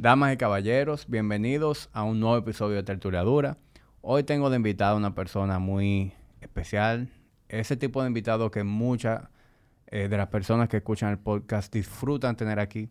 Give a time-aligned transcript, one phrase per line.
[0.00, 3.58] Damas y caballeros, bienvenidos a un nuevo episodio de Tertuliadura.
[4.00, 7.08] Hoy tengo de invitado a una persona muy especial,
[7.48, 9.28] ese tipo de invitado que muchas
[9.88, 12.88] eh, de las personas que escuchan el podcast disfrutan tener aquí,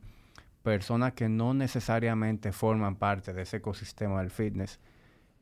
[0.63, 4.81] personas que no necesariamente forman parte de ese ecosistema del fitness,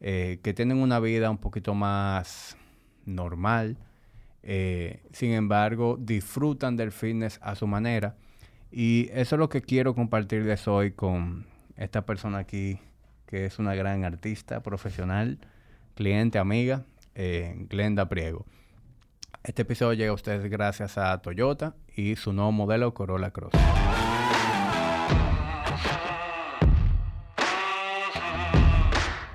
[0.01, 2.57] eh, que tienen una vida un poquito más
[3.05, 3.79] normal,
[4.43, 8.17] eh, sin embargo disfrutan del fitness a su manera.
[8.71, 12.79] Y eso es lo que quiero compartirles hoy con esta persona aquí,
[13.25, 15.39] que es una gran artista profesional,
[15.95, 16.83] cliente, amiga,
[17.15, 18.45] Glenda Priego.
[19.43, 23.53] Este episodio llega a ustedes gracias a Toyota y su nuevo modelo Corolla Cross.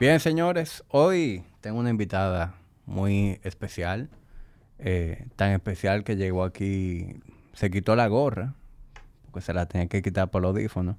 [0.00, 2.54] Bien, señores, hoy tengo una invitada
[2.86, 4.08] muy especial,
[4.78, 7.20] eh, tan especial que llegó aquí,
[7.52, 8.54] se quitó la gorra,
[9.30, 10.96] porque se la tenía que quitar por los audífonos,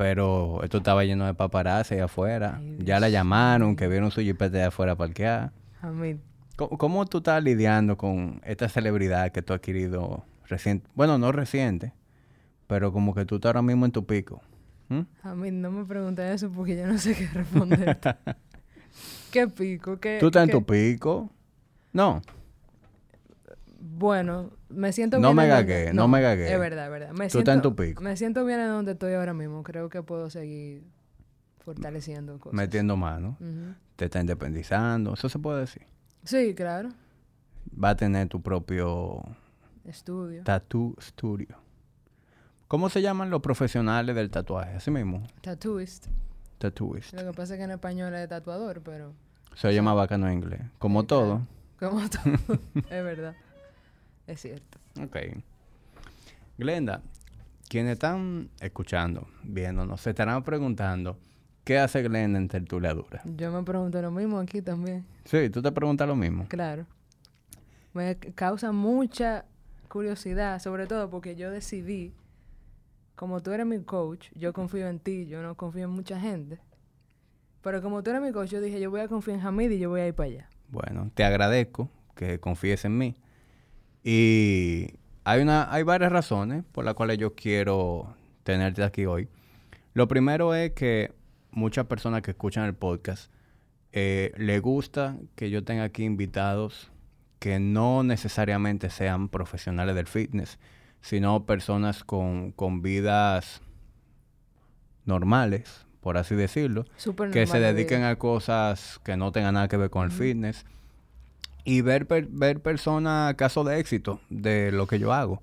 [0.00, 4.56] pero esto estaba lleno de paparazzi ahí afuera, ya la llamaron, que vieron su jipete
[4.56, 5.52] de afuera parqueada.
[5.82, 6.22] Amén.
[6.56, 10.88] ¿Cómo, tú estás lidiando con esta celebridad que tú has adquirido reciente?
[10.94, 11.92] Bueno, no reciente,
[12.66, 14.40] pero como que tú estás ahora mismo en tu pico.
[15.22, 17.98] A mí no me preguntes eso porque yo no sé qué responder.
[19.30, 20.00] ¿Qué pico?
[20.00, 21.28] ¿Qué, ¿Tú estás en tu pico?
[21.92, 22.22] No.
[24.00, 25.36] Bueno, me siento no bien.
[25.36, 26.50] Me gagué, no, me gagué.
[26.50, 27.10] Es verdad, es verdad.
[27.12, 28.02] Me tú estás en tu pico.
[28.02, 29.62] Me siento bien en donde estoy ahora mismo.
[29.62, 30.84] Creo que puedo seguir
[31.58, 32.56] fortaleciendo cosas.
[32.56, 33.36] Metiendo mano.
[33.96, 35.12] Te está independizando.
[35.12, 35.82] Eso se puede decir.
[36.24, 36.88] Sí, claro.
[37.72, 39.22] Va a tener tu propio
[39.84, 40.44] estudio.
[40.44, 41.58] Tattoo studio.
[42.68, 44.76] ¿Cómo se llaman los profesionales del tatuaje?
[44.76, 45.26] Así mismo.
[45.42, 46.06] Tattooist.
[46.56, 47.12] Tattooist.
[47.12, 49.12] Lo que pasa es que en español es tatuador, pero...
[49.56, 50.62] Se llama bacano en inglés.
[50.78, 51.46] Como todo.
[51.78, 52.58] Como todo.
[52.74, 53.36] es verdad.
[54.30, 54.78] Es cierto.
[55.02, 55.16] Ok.
[56.56, 57.02] Glenda,
[57.68, 61.18] quienes están escuchando, viéndonos, se estarán preguntando
[61.64, 63.22] ¿Qué hace Glenda en tertuliadura?
[63.24, 65.04] Yo me pregunto lo mismo aquí también.
[65.24, 66.46] Sí, tú te preguntas lo mismo.
[66.48, 66.86] Claro.
[67.92, 69.44] Me causa mucha
[69.88, 72.14] curiosidad, sobre todo porque yo decidí,
[73.14, 76.58] como tú eres mi coach, yo confío en ti, yo no confío en mucha gente.
[77.62, 79.78] Pero como tú eres mi coach, yo dije, yo voy a confiar en Hamid y
[79.78, 80.48] yo voy a ir para allá.
[80.68, 83.16] Bueno, te agradezco que confíes en mí.
[84.02, 84.94] Y
[85.24, 89.28] hay, una, hay varias razones por las cuales yo quiero tenerte aquí hoy.
[89.92, 91.12] Lo primero es que
[91.50, 93.30] muchas personas que escuchan el podcast
[93.92, 96.90] eh, le gusta que yo tenga aquí invitados
[97.38, 100.58] que no necesariamente sean profesionales del fitness,
[101.00, 103.62] sino personas con, con vidas
[105.06, 106.84] normales, por así decirlo,
[107.32, 110.64] que se dediquen a cosas que no tengan nada que ver con el fitness
[111.64, 115.42] y ver, ver personas, casos de éxito de lo que yo hago.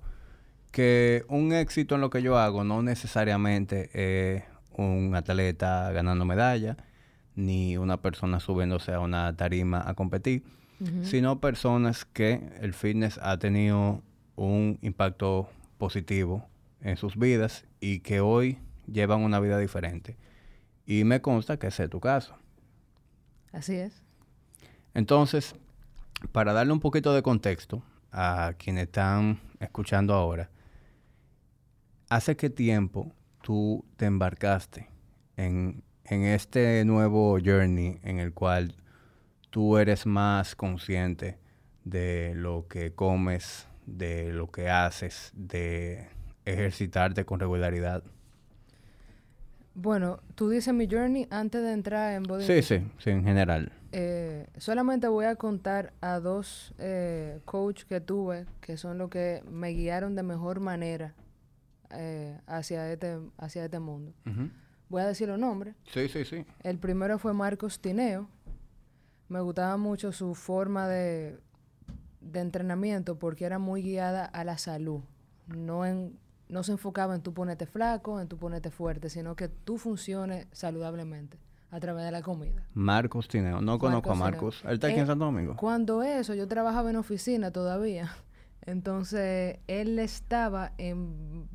[0.70, 6.76] Que un éxito en lo que yo hago no necesariamente es un atleta ganando medalla,
[7.34, 10.42] ni una persona subiéndose a una tarima a competir,
[11.02, 14.00] sino personas que el fitness ha tenido
[14.36, 16.46] un impacto positivo
[16.80, 20.16] en sus vidas y que hoy llevan una vida diferente.
[20.86, 22.34] Y me consta que ese es tu caso.
[23.52, 24.02] Así es.
[24.94, 25.54] Entonces,
[26.32, 30.50] para darle un poquito de contexto a quienes están escuchando ahora,
[32.08, 33.12] ¿hace qué tiempo
[33.42, 34.88] tú te embarcaste
[35.36, 38.74] en, este nuevo journey en el cual
[39.50, 41.38] tú eres más consciente
[41.84, 46.08] de lo que comes, de lo que haces, de
[46.46, 48.02] ejercitarte con regularidad?
[49.80, 52.44] Bueno, tú dices mi journey antes de entrar en body.
[52.44, 53.70] Sí, sí, sí, en general.
[53.92, 59.40] Eh, solamente voy a contar a dos eh, coaches que tuve que son los que
[59.48, 61.14] me guiaron de mejor manera
[61.90, 64.12] eh, hacia, este, hacia este mundo.
[64.88, 65.76] Voy a decir los nombres.
[65.84, 66.44] Sí, sí, sí.
[66.64, 68.28] El primero fue Marcos Tineo.
[69.28, 71.38] Me gustaba mucho su forma de,
[72.20, 75.02] de entrenamiento porque era muy guiada a la salud.
[75.46, 79.48] No, en, no se enfocaba en tú ponerte flaco, en tú ponerte fuerte, sino que
[79.48, 81.38] tú funciones saludablemente
[81.70, 82.66] a través de la comida.
[82.74, 83.60] Marcos Tineo.
[83.60, 84.62] No conozco a Marcos.
[84.64, 85.56] ¿Él está aquí en eh, Santo Domingo?
[85.56, 88.10] Cuando eso, yo trabajaba en oficina todavía.
[88.62, 91.48] Entonces, él estaba en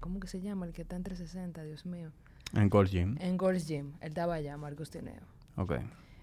[0.00, 0.66] ¿Cómo que se llama?
[0.66, 2.10] El que está en 360, Dios mío.
[2.54, 3.16] En Gold Gym.
[3.20, 3.92] En Gold Gym.
[4.00, 5.20] Él estaba allá, Marcos Tineo.
[5.56, 5.74] Ok.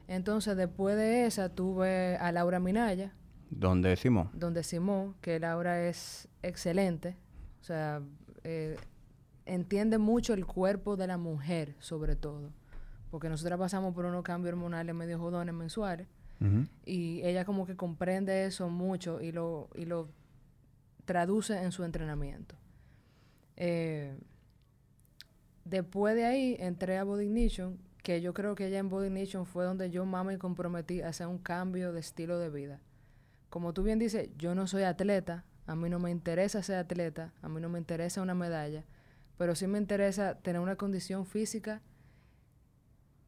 [0.08, 3.14] Entonces, después de esa, tuve a Laura Minaya.
[3.50, 4.30] ¿Dónde Simón?
[4.34, 7.16] Donde Simón, que Laura es excelente.
[7.62, 8.02] O sea,
[8.44, 8.78] eh,
[9.46, 12.52] entiende mucho el cuerpo de la mujer, sobre todo.
[13.12, 16.08] Porque nosotras pasamos por unos cambios hormonales medio jodones mensuales.
[16.86, 20.08] Y ella como que comprende eso mucho y lo, y lo
[21.06, 22.56] traduce en su entrenamiento.
[23.56, 24.16] Eh,
[25.70, 29.46] Después de ahí entré a Body Ignition, que yo creo que ya en Body Ignition
[29.46, 32.80] fue donde yo más me comprometí a hacer un cambio de estilo de vida.
[33.58, 37.34] Como tú bien dices, yo no soy atleta, a mí no me interesa ser atleta,
[37.42, 38.86] a mí no me interesa una medalla,
[39.36, 41.82] pero sí me interesa tener una condición física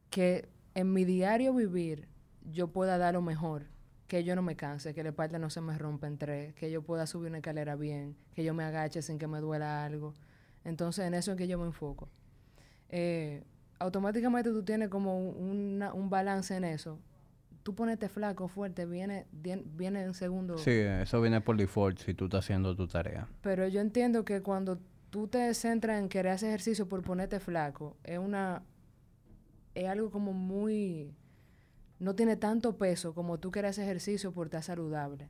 [0.08, 2.06] que en mi diario vivir
[2.44, 3.64] yo pueda dar lo mejor,
[4.06, 6.70] que yo no me canse, que la espalda no se me rompa en tres, que
[6.70, 10.14] yo pueda subir una escalera bien, que yo me agache sin que me duela algo.
[10.62, 12.08] Entonces en eso es que yo me enfoco.
[12.88, 13.42] Eh,
[13.80, 17.00] automáticamente tú tienes como un, un balance en eso.
[17.62, 20.56] Tú ponete flaco, fuerte, viene, viene en segundo.
[20.58, 23.28] Sí, eso viene por default si tú estás haciendo tu tarea.
[23.42, 24.78] Pero yo entiendo que cuando
[25.10, 28.62] tú te centras en querer hacer ejercicio por ponerte flaco, es una
[29.74, 31.14] es algo como muy
[31.98, 35.28] no tiene tanto peso como tú quieres hacer ejercicio por estar saludable.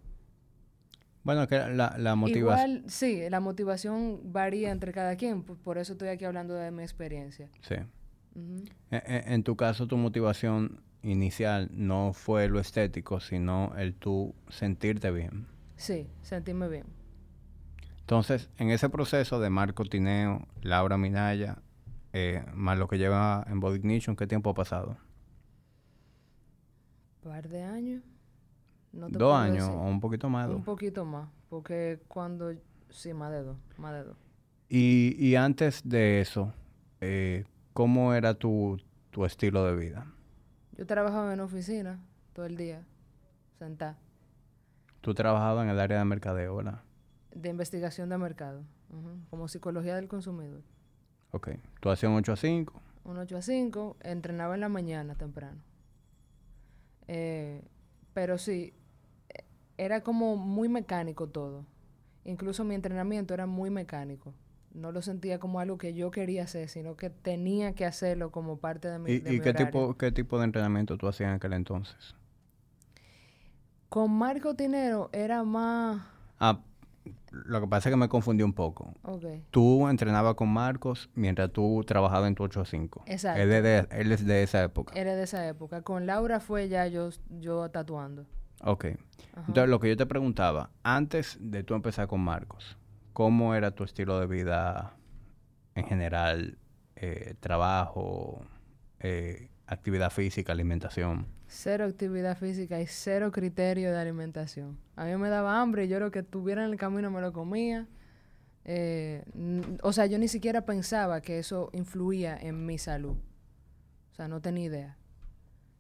[1.23, 2.71] Bueno, que la, la motivación...
[2.71, 6.83] Igual, sí, la motivación varía entre cada quien, por eso estoy aquí hablando de mi
[6.83, 7.51] experiencia.
[7.61, 7.75] Sí.
[8.91, 14.35] E, e, en, tu caso, tu motivación inicial no fue lo estético, sino el tú
[14.49, 15.47] sentirte bien.
[15.77, 16.85] Sí, sentirme bien.
[18.01, 21.59] Entonces, en ese proceso de Marco Tineo, Laura Minaya,
[22.13, 24.97] eh, más lo que lleva en Body Ignition, ¿qué tiempo ha pasado?
[27.23, 28.03] par de años.
[28.93, 30.49] ¿Dos años o un poquito más?
[30.49, 32.53] Un poquito más, porque cuando...
[32.89, 34.17] Sí, más de dos, más de dos.
[34.69, 36.53] Y, y antes de eso,
[37.01, 38.81] eh, ¿cómo era tu,
[39.11, 40.13] tu estilo de vida?
[40.77, 42.01] Yo trabajaba en oficina
[42.33, 42.85] todo el día,
[43.59, 43.99] sentada.
[45.01, 46.81] ¿Tú trabajabas en el área de mercadeo, verdad?
[47.35, 48.63] De investigación de mercado,
[49.31, 50.63] como psicología del consumidor.
[51.33, 51.51] Ok.
[51.81, 52.81] ¿Tú hacías un 8 a 5?
[53.05, 55.59] Un 8 a 5, entrenaba en la mañana temprano.
[57.09, 57.63] Eh,
[58.15, 58.75] pero sí,
[59.77, 61.65] era como muy mecánico todo.
[62.25, 64.35] Incluso mi entrenamiento era muy mecánico.
[64.73, 68.59] No lo sentía como algo que yo quería hacer, sino que tenía que hacerlo como
[68.59, 71.55] parte de mi, ¿Y, y qué, tipo, qué tipo de entrenamiento tú hacías en aquel
[71.55, 72.15] entonces?
[73.89, 76.07] Con Marco Tinero era más...
[76.39, 76.61] Ah,
[77.33, 78.93] lo que pasa es que me confundí un poco.
[79.03, 79.45] Okay.
[79.51, 83.05] Tú entrenabas con Marcos mientras tú trabajabas en tu 8 5.
[83.07, 83.41] Exacto.
[83.41, 84.95] Él es, de, él es de esa época.
[84.95, 85.83] Él es de esa época.
[85.83, 88.27] Con Laura fue ya yo, yo tatuando.
[88.63, 88.87] Ok.
[89.37, 92.77] Entonces, lo que yo te preguntaba, antes de tú empezar con Marcos,
[93.21, 94.97] ¿cómo era tu estilo de vida
[95.75, 96.57] en general?
[96.97, 98.41] Eh, trabajo,
[98.99, 101.27] eh, actividad física, alimentación.
[101.47, 104.79] Cero actividad física y cero criterio de alimentación.
[104.97, 107.31] A mí me daba hambre y yo lo que tuviera en el camino me lo
[107.35, 107.87] comía.
[108.65, 109.23] Eh,
[109.83, 113.19] o sea, yo ni siquiera pensaba que eso influía en mi salud.
[114.13, 114.97] O sea, no tenía idea.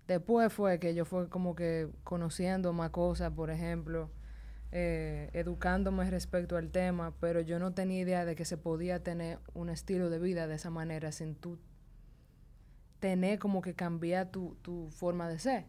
[0.06, 4.10] Después fue que yo fue como que conociendo más cosas, por ejemplo,
[4.72, 9.38] eh, educándome respecto al tema, pero yo no tenía idea de que se podía tener
[9.52, 11.58] un estilo de vida de esa manera sin tú
[13.00, 15.66] tener como que cambiar tu, tu forma de ser.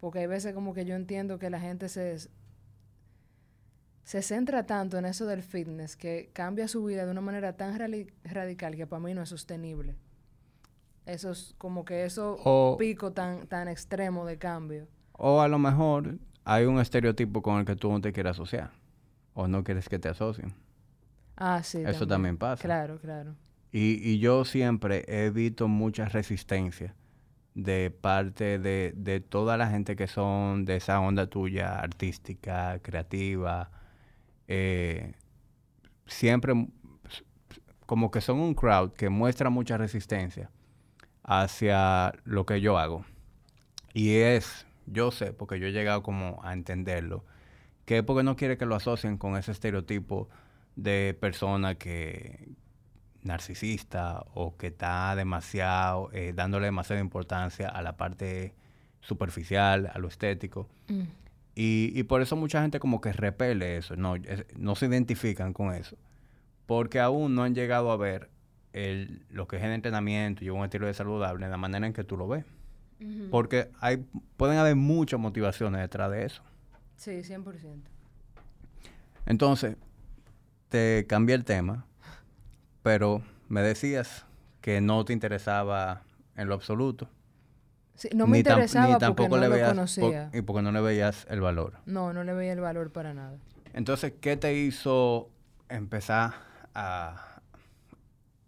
[0.00, 2.16] Porque hay veces como que yo entiendo que la gente se,
[4.04, 7.78] se centra tanto en eso del fitness que cambia su vida de una manera tan
[8.24, 9.96] radical que para mí no es sostenible.
[11.04, 14.88] Eso es como que eso pico tan, tan extremo de cambio.
[15.12, 18.70] O a lo mejor hay un estereotipo con el que tú no te quieres asociar.
[19.34, 20.54] O no quieres que te asocien.
[21.36, 21.82] Ah, sí.
[21.86, 22.62] Eso también pasa.
[22.62, 23.34] Claro, claro.
[23.70, 26.94] Y, y yo siempre he visto mucha resistencia
[27.54, 33.70] de parte de, de, toda la gente que son de esa onda tuya, artística, creativa.
[34.48, 35.12] Eh,
[36.06, 36.68] siempre
[37.86, 40.50] como que son un crowd que muestra mucha resistencia
[41.22, 43.04] hacia lo que yo hago.
[43.92, 47.24] Y es, yo sé, porque yo he llegado como a entenderlo,
[47.84, 50.28] que es porque no quiere que lo asocien con ese estereotipo
[50.76, 52.54] de persona que,
[53.22, 58.54] narcisista o que está demasiado, eh, dándole demasiada importancia a la parte
[59.00, 60.68] superficial, a lo estético.
[60.88, 61.02] Mm.
[61.54, 64.14] Y, y, por eso mucha gente como que repele eso, no,
[64.56, 65.98] no se identifican con eso,
[66.64, 68.30] porque aún no han llegado a ver
[68.72, 72.04] el, lo que es el entrenamiento y un estilo de saludable la manera en que
[72.04, 72.46] tú lo ves.
[73.30, 74.04] Porque hay,
[74.36, 76.42] pueden haber muchas motivaciones detrás de eso.
[76.96, 77.80] Sí, 100%.
[79.26, 79.76] Entonces,
[80.68, 81.86] te cambié el tema
[82.82, 84.26] pero me decías
[84.60, 86.02] que no te interesaba
[86.36, 87.08] en lo absoluto.
[87.94, 90.30] Sí, no me interesaba porque no lo conocía.
[90.32, 91.74] y porque no le veías el valor.
[91.86, 93.38] No, no le veía el valor para nada.
[93.74, 95.30] Entonces, ¿qué te hizo
[95.68, 96.34] empezar
[96.74, 97.40] a,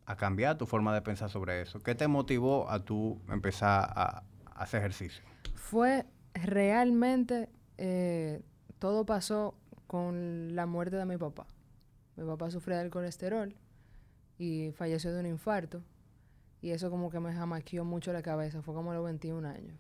[0.07, 1.81] a cambiar tu forma de pensar sobre eso?
[1.81, 4.23] ¿Qué te motivó a tú empezar a,
[4.55, 5.25] hacer ejercicio?
[5.55, 8.43] Fue realmente, eh,
[8.79, 9.55] todo pasó
[9.87, 11.47] con la muerte de mi papá.
[12.17, 13.55] Mi papá sufría del colesterol
[14.39, 15.83] y falleció de un infarto.
[16.61, 19.79] Y eso como que me jamaqueó mucho la cabeza, fue como a los 21 años.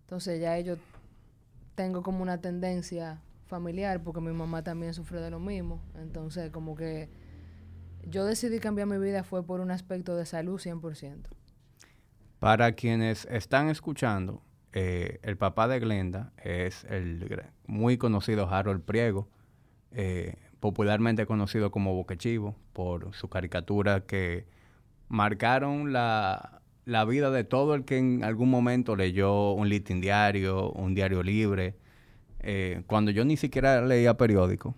[0.00, 0.76] Entonces ya yo
[1.74, 5.82] tengo como una tendencia familiar porque mi mamá también sufrió de lo mismo.
[5.96, 7.08] Entonces como que
[8.06, 11.26] yo decidí cambiar mi vida fue por un aspecto de salud 100%.
[12.44, 14.42] Para quienes están escuchando,
[14.74, 19.30] eh, el papá de Glenda es el muy conocido Harold Priego,
[19.92, 24.44] eh, popularmente conocido como Boquechivo, por su caricatura que
[25.08, 30.70] marcaron la, la, vida de todo el que en algún momento leyó un listing diario,
[30.72, 31.76] un diario libre.
[32.40, 34.74] Eh, cuando yo ni siquiera leía periódico,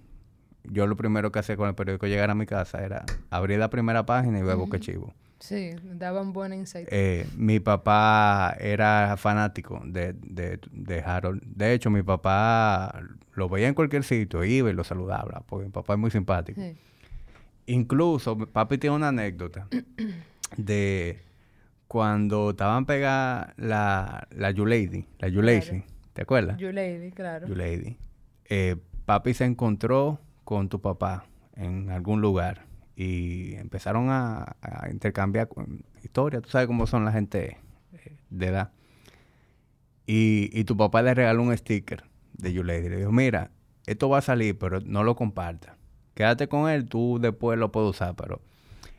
[0.63, 3.71] yo lo primero que hacía con el periódico llegar a mi casa era abrir la
[3.71, 5.13] primera página y ver Boquechivo.
[5.39, 6.89] Sí, daban buen insight.
[6.91, 11.43] Eh, mi papá era fanático de, de, de, Harold.
[11.45, 13.03] De hecho, mi papá
[13.35, 16.61] lo veía en cualquier sitio, iba y lo saludaba, porque mi papá es muy simpático.
[17.67, 19.69] Incluso, papi tiene una anécdota
[20.57, 21.21] de
[21.87, 26.57] cuando estaban pegadas la, la You-Lady, la You-Lady, ¿te acuerdas?
[26.57, 27.47] You-Lady, claro.
[27.47, 27.99] You-Lady.
[28.47, 31.27] Eh, papi se encontró con tu papá
[31.57, 32.66] en algún lugar
[32.97, 34.57] y empezaron a,
[34.91, 35.49] intercambiar
[36.03, 36.43] historias.
[36.43, 37.59] Tú sabes cómo son la gente
[37.93, 38.73] eh, de edad.
[40.07, 42.89] Y, y tu papá le regaló un sticker de You Lady.
[42.89, 43.51] Le dijo, mira,
[43.87, 45.77] esto va a salir, pero no lo compartas.
[46.15, 48.41] Quédate con él, tú después lo puedes usar, pero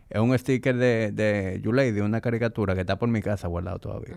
[0.10, 3.80] es un sticker de, de You Lady, una caricatura que está por mi casa guardado
[3.80, 4.16] todavía.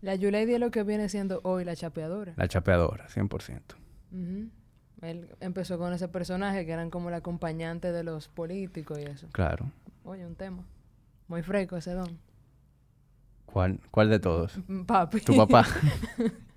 [0.00, 2.34] La You Lady es lo que viene siendo hoy la chapeadora.
[2.36, 3.60] La chapeadora, 100%.
[5.02, 9.28] Él empezó con ese personaje que eran como el acompañante de los políticos y eso.
[9.32, 9.70] Claro.
[10.04, 10.64] Oye, un tema.
[11.28, 12.18] Muy fresco ese don.
[13.46, 14.58] ¿Cuál, cuál de todos?
[14.66, 15.20] Mm, papi.
[15.20, 15.64] Tu papá.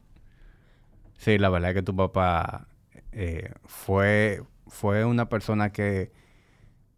[1.18, 2.68] sí, la verdad es que tu papá
[3.12, 6.12] eh, fue, fue una persona que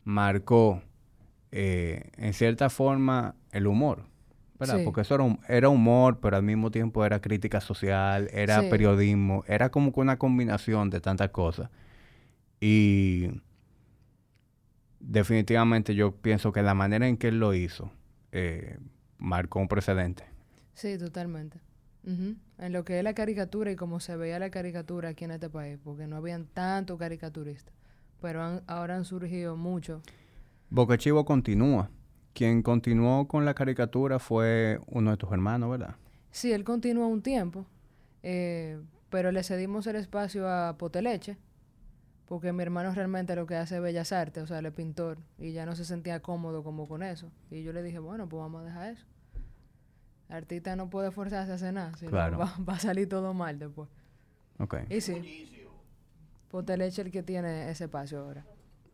[0.03, 0.81] marcó
[1.51, 4.05] eh, en cierta forma el humor.
[4.84, 9.70] Porque eso era, era, humor, pero al mismo tiempo era crítica social, era periodismo, era
[9.70, 11.70] como que una combinación de tantas cosas.
[12.60, 13.29] Y
[15.00, 17.91] definitivamente yo pienso que la manera en que él lo hizo
[18.32, 18.77] eh,
[19.17, 20.25] marcó un precedente.
[20.74, 21.60] Sí, totalmente.
[22.05, 25.50] En lo que es la caricatura y cómo se veía la caricatura aquí en este
[25.50, 27.74] país, porque no habían tantos caricaturistas,
[28.22, 30.01] pero ahora han surgido muchos.
[30.70, 31.89] Boca Chivo continúa.
[32.33, 35.95] Quien continuó con la caricatura fue uno de tus hermanos, ¿verdad?
[36.31, 37.65] Sí, él continuó un tiempo,
[38.23, 41.37] eh, pero le cedimos el espacio a Poteleche,
[42.25, 45.19] porque mi hermano realmente lo que hace es bellas artes, o sea, él es pintor,
[45.37, 47.31] y ya no se sentía cómodo como con eso.
[47.51, 49.05] Y yo le dije, bueno, pues vamos a dejar eso.
[50.29, 53.87] El artista no puede forzarse a hacer nada, sino va, a salir todo mal después.
[54.57, 54.77] Ok.
[54.89, 55.47] Y sí,
[56.49, 58.43] Poteleche es el que tiene ese espacio ahora.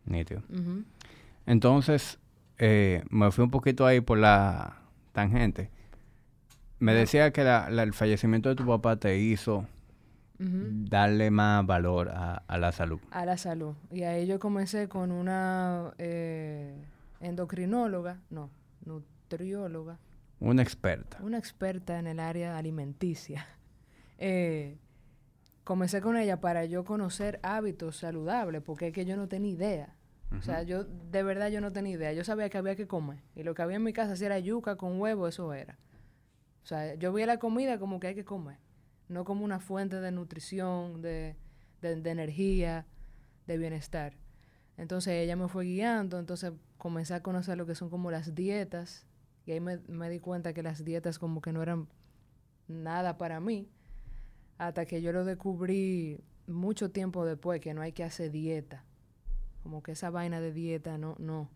[0.05, 0.41] Nítido.
[1.45, 2.19] Entonces,
[2.59, 4.81] eh, me fui un poquito ahí por la
[5.13, 5.71] tangente.
[6.77, 9.65] Me decía que el fallecimiento de tu papá te hizo
[10.37, 12.99] darle más valor a, la salud.
[13.11, 13.75] A la salud.
[13.91, 16.73] Y ahí yo comencé con una eh,
[17.19, 18.49] endocrinóloga, no,
[18.85, 19.99] nutrióloga.
[20.39, 21.17] Una experta.
[21.21, 23.47] Una experta en el área alimenticia.
[24.21, 24.77] Eh,
[25.63, 29.95] comencé con ella para yo conocer hábitos saludables, porque es que yo no tenía idea.
[30.37, 32.13] O sea, yo de verdad yo no tenía idea.
[32.13, 33.19] Yo sabía que había que comer.
[33.35, 35.77] Y lo que había en mi casa, si era yuca con huevo, eso era.
[36.63, 38.57] O sea, yo veía la comida como que hay que comer.
[39.07, 41.35] No como una fuente de nutrición, de,
[41.81, 42.85] de, energía,
[43.47, 44.13] de bienestar.
[44.77, 49.07] Entonces ella me fue guiando, entonces comencé a conocer lo que son como las dietas.
[49.47, 51.87] Y ahí me, me di cuenta que las dietas como que no eran
[52.67, 53.67] nada para mí.
[54.59, 58.85] Hasta que yo lo descubrí mucho tiempo después, que no hay que hacer dieta
[59.63, 61.49] como que esa vaina de dieta no, no.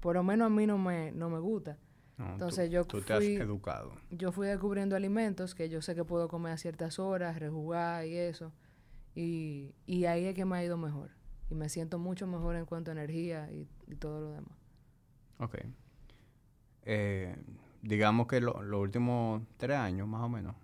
[0.00, 1.78] Por lo menos a mí no me, no me gusta.
[2.18, 3.92] Entonces yo tú te has educado.
[4.10, 8.16] Yo fui descubriendo alimentos que yo sé que puedo comer a ciertas horas, rejugar y
[8.16, 8.52] eso.
[9.14, 11.10] Y, y ahí es que me ha ido mejor.
[11.50, 14.56] Y me siento mucho mejor en cuanto a energía y, todo lo demás.
[15.38, 15.58] Ok.
[16.84, 17.36] Eh,
[17.82, 20.56] digamos que los últimos tres años, más o menos,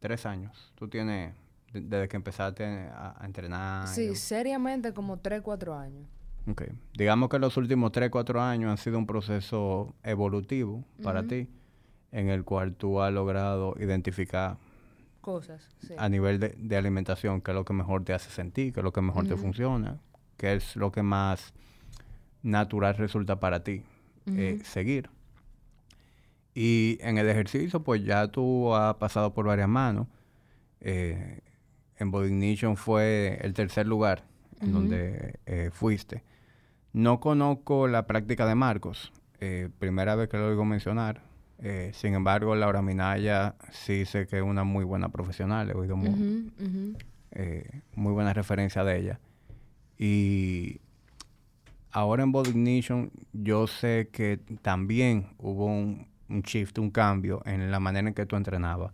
[0.00, 1.34] tres años, tú tienes
[1.72, 3.88] desde que empezaste a, entrenar.
[3.88, 6.06] Sí, seriamente como 3, 4 años.
[6.50, 6.64] Ok.
[6.94, 11.48] Digamos que los últimos 3, 4 años han sido un proceso evolutivo para ti,
[12.10, 14.58] en el cual tú has logrado identificar
[15.20, 15.94] cosas sí.
[15.96, 18.92] a nivel de, alimentación, qué es lo que mejor te hace sentir, qué es lo
[18.92, 20.00] que mejor te funciona,
[20.36, 21.54] qué es lo que más
[22.42, 23.84] natural resulta para ti
[24.26, 25.08] eh, seguir.
[26.54, 30.06] Y en el ejercicio, pues ya tú has pasado por varias manos.
[30.80, 31.40] Eh,
[32.02, 34.24] en Body fue el tercer lugar
[34.60, 36.22] en donde eh, fuiste.
[36.92, 39.12] No conozco la práctica de Marcos.
[39.40, 41.22] Eh, primera vez que lo oigo mencionar.
[41.58, 45.70] Eh, sin embargo, Laura Minaya sí sé que es una muy buena profesional.
[45.70, 46.52] He oído muy,
[47.94, 49.20] muy buena referencia de ella.
[49.98, 50.80] Y
[51.90, 57.70] ahora en Body Ignition yo sé que también hubo un, un shift, un cambio en
[57.70, 58.92] la manera en que tú entrenabas.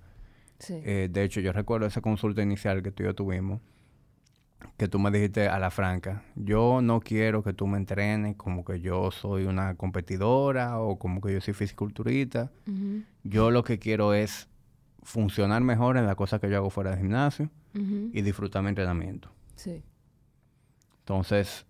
[0.69, 3.61] Eh, de hecho, yo recuerdo esa consulta inicial que tú y yo tuvimos,
[4.77, 8.65] que tú me dijiste a la franca, yo no quiero que tú me entrenes como
[8.65, 12.50] que yo soy una competidora o como que yo soy fisiculturista.
[13.23, 14.49] Yo lo que quiero es
[15.03, 19.31] funcionar mejor en las cosas que yo hago fuera del gimnasio y disfrutar mi entrenamiento.
[19.55, 19.83] Sí.
[21.00, 21.65] Entonces,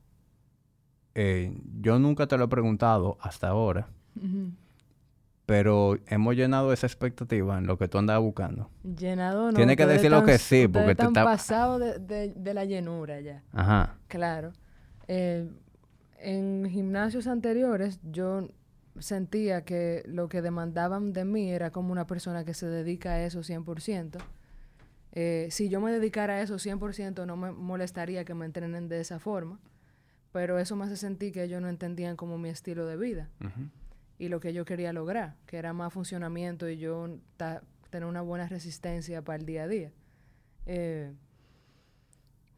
[1.15, 3.89] eh, yo nunca te lo he preguntado hasta ahora
[5.49, 8.69] pero hemos llenado esa expectativa en lo que tú andabas buscando.
[8.83, 9.55] Llenado no.
[9.55, 11.25] Tienes que decir lo que sí, porque te está...
[11.25, 13.43] pasado de, de, la llenura ya.
[13.55, 13.97] Ajá.
[14.09, 14.53] Claro.
[15.07, 15.49] Eh,
[16.19, 18.51] en gimnasios anteriores yo
[18.99, 23.25] sentía que lo que demandaban de mí era como una persona que se dedica a
[23.25, 24.19] eso 100%.
[25.13, 29.01] Eh, si yo me dedicara a eso 100% no me molestaría que me entrenen de
[29.01, 29.59] esa forma,
[30.31, 33.31] pero eso me hace sentir que ellos no entendían como mi estilo de vida
[34.19, 37.09] y lo que yo quería lograr, que era más funcionamiento y yo
[37.91, 39.93] tener una buena resistencia para el día a día.
[40.67, 41.13] Eh,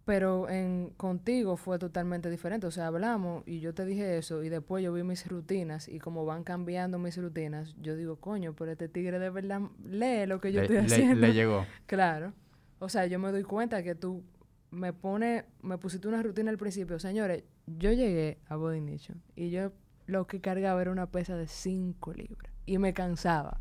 [0.04, 2.66] pero en contigo fue totalmente diferente.
[2.66, 6.00] O sea, hablamos y yo te dije eso y después yo vi mis rutinas y
[6.00, 10.40] como van cambiando mis rutinas, yo digo, coño, pero este tigre de verdad lee lo
[10.40, 11.26] que yo estoy haciendo.
[11.26, 11.64] Le llegó.
[11.86, 12.32] claro.
[12.80, 14.24] O sea, yo me doy cuenta que tú
[14.70, 16.98] me pone, me pusiste una rutina al principio.
[16.98, 19.70] Señores, yo llegué a Body Nation y yo
[20.10, 22.52] lo que cargaba era una pesa de 5 libras.
[22.66, 23.60] Y me cansaba.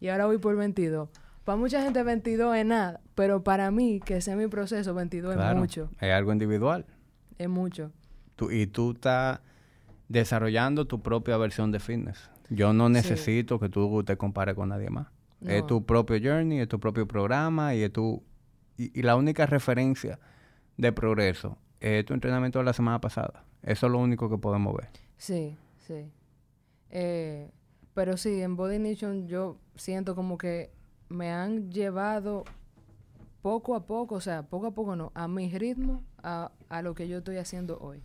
[0.00, 1.08] Y ahora voy por 22.
[1.44, 5.36] Para mucha gente 22 es nada, pero para mí, que ese es mi proceso, 22
[5.36, 5.90] es mucho.
[6.00, 6.84] Es algo individual.
[7.38, 7.92] Es mucho.
[8.34, 9.40] Tú, y tú estás
[10.08, 12.30] desarrollando tu propia versión de fitness.
[12.50, 15.06] Yo no necesito que tú te compares con nadie más.
[15.40, 18.24] Es tu propio journey, es tu propio programa y es tu...
[18.76, 20.18] Y, y, la única referencia
[20.76, 23.44] de progreso es tu entrenamiento de la semana pasada.
[23.62, 24.88] Eso es lo único que podemos ver.
[25.16, 25.56] Sí.
[25.86, 26.10] Sí.
[26.90, 27.50] Eh,
[27.94, 30.70] pero sí, en Body Nation yo siento como que
[31.08, 32.44] me han llevado
[33.42, 36.94] poco a poco, o sea, poco a poco no, a mi ritmo, a, a lo
[36.94, 38.02] que yo estoy haciendo hoy.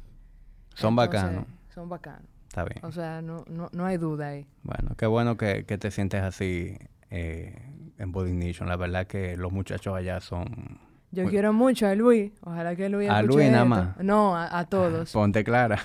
[0.75, 1.45] Son bacanos.
[1.73, 2.29] Son bacanos.
[2.47, 2.83] Está bien.
[2.85, 4.45] O sea, no, no, no hay duda ahí.
[4.63, 6.77] Bueno, qué bueno que, que te sientes así
[7.09, 7.61] eh,
[7.97, 8.67] en Body Nation.
[8.69, 10.79] La verdad que los muchachos allá son...
[11.11, 12.31] Yo quiero mucho a Luis.
[12.41, 13.97] Ojalá que Luis A Luis nada más.
[13.97, 15.11] No, a, a todos.
[15.13, 15.79] Ponte clara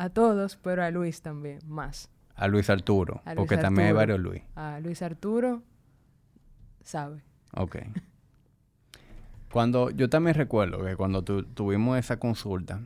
[0.00, 2.08] a todos, pero a Luis también, más.
[2.34, 4.42] A Luis Arturo, porque también hay varios Luis.
[4.56, 5.62] A Luis Arturo,
[6.82, 7.22] sabe.
[7.54, 7.76] Ok.
[9.52, 12.80] cuando, yo también recuerdo que cuando tuvimos esa consulta,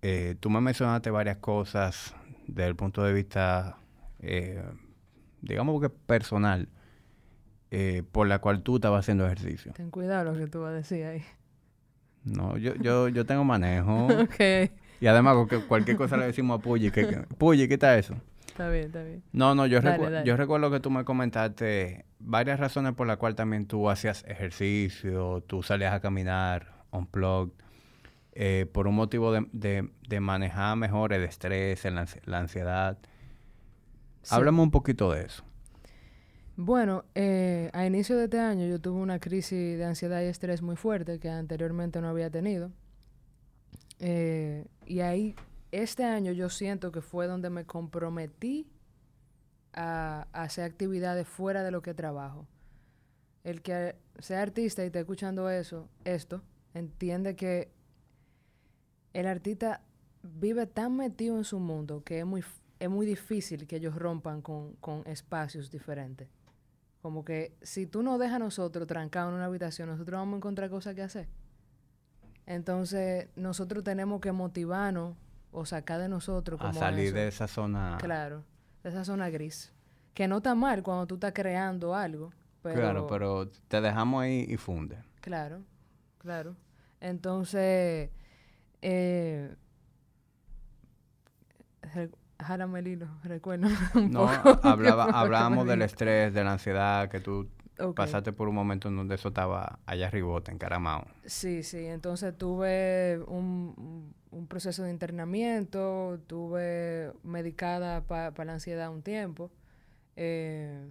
[0.00, 2.14] eh, tú me mencionaste varias cosas
[2.46, 3.76] desde el punto de vista,
[4.20, 4.64] eh,
[5.42, 6.70] digamos que personal,
[7.70, 9.72] eh, por la cual tú estabas haciendo ejercicio.
[9.74, 11.22] Ten cuidado lo que tú vas a decir ahí.
[12.24, 14.06] No, yo, yo, yo tengo manejo.
[14.22, 14.80] ok.
[15.00, 15.36] Y además,
[15.68, 16.90] cualquier cosa le decimos a Puyi.
[16.90, 17.06] Que,
[17.38, 18.14] Puyi, quita eso.
[18.46, 19.22] Está bien, está bien.
[19.32, 19.80] No, no, yo,
[20.24, 25.42] yo recuerdo que tú me comentaste varias razones por las cuales también tú hacías ejercicio,
[25.46, 27.08] tú salías a caminar, on
[28.36, 32.98] eh, por un motivo de, de, manejar mejor el estrés, la, la ansiedad.
[34.30, 35.44] Háblame un poquito de eso.
[36.56, 40.62] Bueno, eh, a inicio de este año yo tuve una crisis de ansiedad y estrés
[40.62, 42.70] muy fuerte que anteriormente no había tenido.
[43.98, 45.34] Eh, y ahí,
[45.72, 48.68] este año yo siento que fue donde me comprometí
[49.72, 52.46] a, hacer actividades fuera de lo que trabajo.
[53.42, 56.42] El que sea artista y esté escuchando eso, esto,
[56.72, 57.72] entiende que
[59.12, 59.82] el artista
[60.22, 62.42] vive tan metido en su mundo que es muy,
[62.78, 66.28] es muy difícil que ellos rompan con, con espacios diferentes.
[67.02, 70.36] Como que si tú no dejas a nosotros trancados en una habitación, nosotros vamos a
[70.38, 71.28] encontrar cosas que hacer.
[72.46, 75.16] Entonces, nosotros tenemos que motivarnos
[75.50, 77.96] o sacar de nosotros como a salir de esa zona.
[77.98, 78.44] Claro,
[78.82, 79.72] de esa zona gris.
[80.12, 82.32] Que no está mal cuando tú estás creando algo.
[82.62, 82.80] Pero...
[82.80, 84.98] Claro, pero te dejamos ahí y funde.
[85.20, 85.62] Claro,
[86.18, 86.56] claro.
[87.00, 88.10] Entonces,
[88.82, 89.54] eh,
[92.76, 93.68] el hilo, recuerdo.
[93.94, 94.28] no,
[94.62, 97.48] hablaba, hablábamos del estrés, de la ansiedad, que tú
[97.96, 101.06] Pasaste por un momento en donde eso estaba allá arriba, encaramado.
[101.24, 101.86] Sí, sí.
[101.86, 104.14] Entonces tuve un,
[104.48, 109.50] proceso de internamiento, tuve medicada para la ansiedad un tiempo.
[110.16, 110.88] Eh,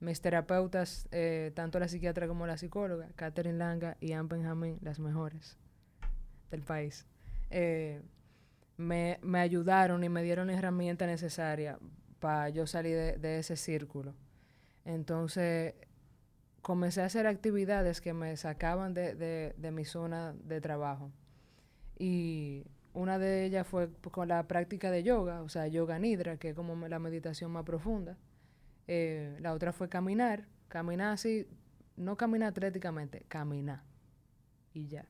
[0.00, 4.98] mis terapeutas, eh, tanto la psiquiatra como la psicóloga, Catherine Langa y Anne Benjamin, las
[5.00, 5.56] mejores
[6.50, 7.06] del país,
[7.50, 8.02] eh,
[8.76, 11.78] me, me ayudaron y me dieron la herramienta necesaria
[12.20, 14.14] para yo salir de, de ese círculo.
[14.84, 15.74] Entonces,
[16.68, 21.10] comencé a hacer actividades que me sacaban de, de, de mi zona de trabajo.
[21.98, 26.50] Y una de ellas fue con la práctica de yoga, o sea, yoga nidra, que
[26.50, 28.18] es como la meditación más profunda.
[28.86, 31.46] Eh, la otra fue caminar, caminar así,
[31.96, 33.82] no caminar atléticamente, caminar.
[34.74, 35.06] Y ya.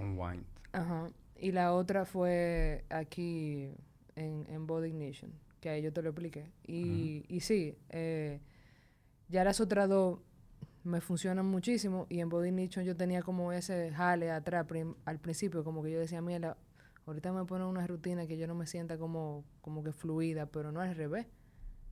[0.00, 0.46] Unwind.
[0.72, 1.10] Ajá.
[1.36, 3.70] Y la otra fue aquí
[4.16, 5.30] en, en Body Ignition,
[5.60, 6.50] que ahí yo te lo expliqué.
[6.66, 8.40] Y, y sí, eh,
[9.28, 10.18] ya las otras dos
[10.84, 14.66] me funcionan muchísimo y en Body yo tenía como ese jale atrás
[15.04, 16.56] al principio, como que yo decía, mira,
[17.06, 20.72] ahorita me ponen una rutina que yo no me sienta como, como que fluida, pero
[20.72, 21.26] no al revés.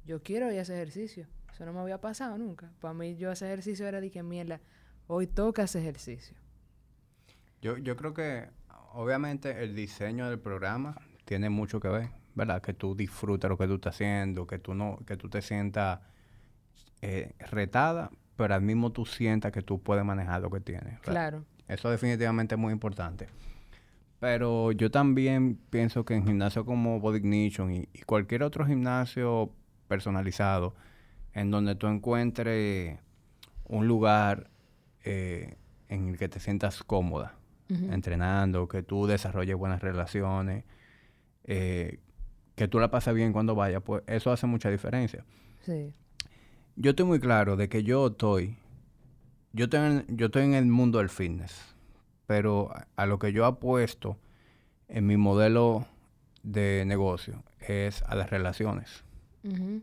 [0.04, 1.26] Yo quiero ir ese ejercicio.
[1.52, 2.70] Eso no me había pasado nunca.
[2.80, 4.60] Para mí yo ese ejercicio era de que, mierda,
[5.06, 6.36] hoy toca ese ejercicio.
[7.62, 8.48] Yo, yo creo que
[8.92, 12.62] obviamente el diseño del programa tiene mucho que ver, ¿verdad?
[12.62, 16.00] Que tú disfrutes lo que tú estás haciendo, que tú no, que tú te sientas
[17.00, 21.00] eh, retada, pero al mismo tú sientas que tú puedes manejar lo que tienes.
[21.00, 21.44] Claro.
[21.68, 23.28] Eso definitivamente es muy importante.
[24.20, 29.50] Pero yo también pienso que en gimnasio como Body Ignition y, y cualquier otro gimnasio
[29.88, 30.74] personalizado,
[31.32, 32.98] en donde tú encuentres
[33.68, 34.50] un lugar
[35.04, 35.56] eh,
[35.88, 37.34] en el que te sientas cómoda,
[37.68, 40.64] entrenando, que tú desarrolles buenas relaciones,
[41.44, 41.98] eh,
[42.54, 45.24] que tú la pasas bien cuando vayas, pues eso hace mucha diferencia.
[45.62, 45.92] Sí.
[46.76, 48.58] Yo estoy muy claro de que yo estoy,
[49.52, 51.74] yo estoy en, yo estoy en el mundo del fitness,
[52.26, 54.18] pero a, lo que yo apuesto
[54.88, 55.86] en mi modelo
[56.42, 59.04] de negocio es a las relaciones.
[59.42, 59.80] Ujú.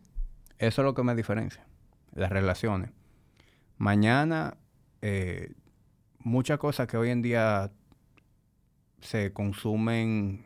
[0.59, 1.65] Eso es lo que me diferencia,
[2.13, 2.91] las relaciones.
[3.77, 4.55] Mañana,
[5.01, 5.51] eh,
[6.19, 7.71] muchas cosas que hoy en día
[9.01, 10.45] se consumen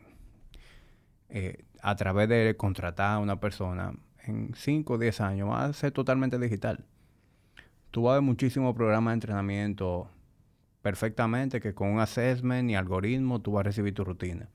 [1.27, 3.93] eh, a través de contratar a una persona,
[4.28, 6.84] en 5 o 10 años va a ser totalmente digital.
[7.92, 10.10] Tú vas a ver muchísimos programas de entrenamiento
[10.82, 14.48] perfectamente que con un assessment y algoritmo tú vas a recibir tu rutina.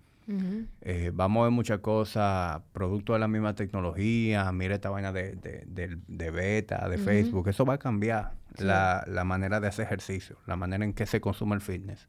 [0.82, 5.32] Eh, vamos a ver muchas cosas, producto de la misma tecnología, mira esta vaina de,
[5.34, 6.96] de, de- de beta, de.
[6.96, 8.64] Facebook, eso va a cambiar Sí.
[8.64, 12.06] la, la manera de hacer ejercicio, la manera en que se consume el fitness.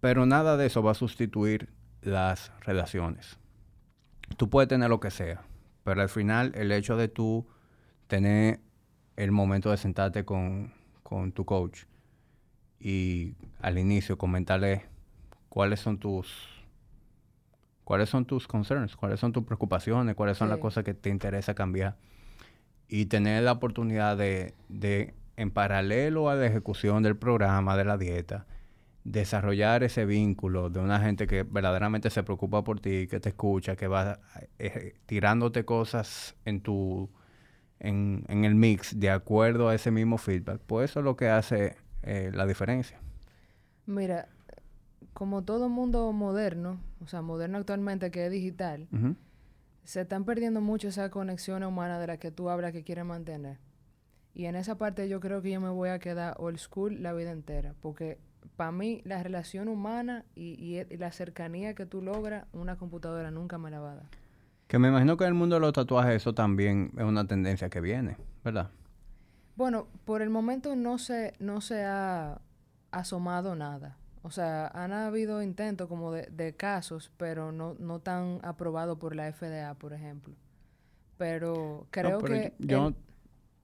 [0.00, 1.68] Pero nada de eso va a sustituir
[2.02, 3.38] las relaciones.
[4.36, 5.42] Tú puedes tener lo que sea,
[5.90, 7.48] pero al final el hecho de tú
[8.06, 8.60] tener
[9.16, 10.72] el momento de sentarte con,
[11.02, 11.80] con tu coach
[12.78, 14.84] y al inicio comentarle
[15.48, 16.32] cuáles son tus
[17.82, 21.56] cuáles son tus concerns, cuáles son tus preocupaciones, cuáles son las cosas que te interesa
[21.56, 21.96] cambiar
[22.86, 27.98] y tener la oportunidad de, de en paralelo a la ejecución del programa de la
[27.98, 28.46] dieta
[29.04, 33.76] desarrollar ese vínculo de una gente que verdaderamente se preocupa por ti, que te escucha,
[33.76, 34.20] que va
[34.58, 37.10] eh, tirándote cosas en tu
[37.78, 41.28] en, en el mix de acuerdo a ese mismo feedback, pues eso es lo que
[41.28, 43.00] hace eh, la diferencia.
[43.86, 44.28] Mira,
[45.12, 48.86] como todo mundo moderno, o sea, moderno actualmente que es digital,
[49.84, 53.58] se están perdiendo mucho esa conexión humana de la que tú hablas que quieres mantener.
[54.32, 57.12] Y en esa parte yo creo que yo me voy a quedar old school la
[57.12, 58.18] vida entera, porque
[58.56, 63.30] para mí la relación humana y, y e- la cercanía que tú logras, una computadora
[63.30, 64.10] nunca me la va a dar.
[64.68, 67.68] Que me imagino que en el mundo de los tatuajes eso también es una tendencia
[67.68, 68.70] que viene, ¿verdad?
[69.56, 72.40] Bueno, por el momento no se, no se ha
[72.90, 73.96] asomado nada.
[74.22, 79.14] O sea, han habido intentos como de, de casos, pero no, no tan aprobados por
[79.16, 80.34] la FDA, por ejemplo.
[81.18, 82.54] Pero creo No, pero que...
[82.58, 82.96] yo- el-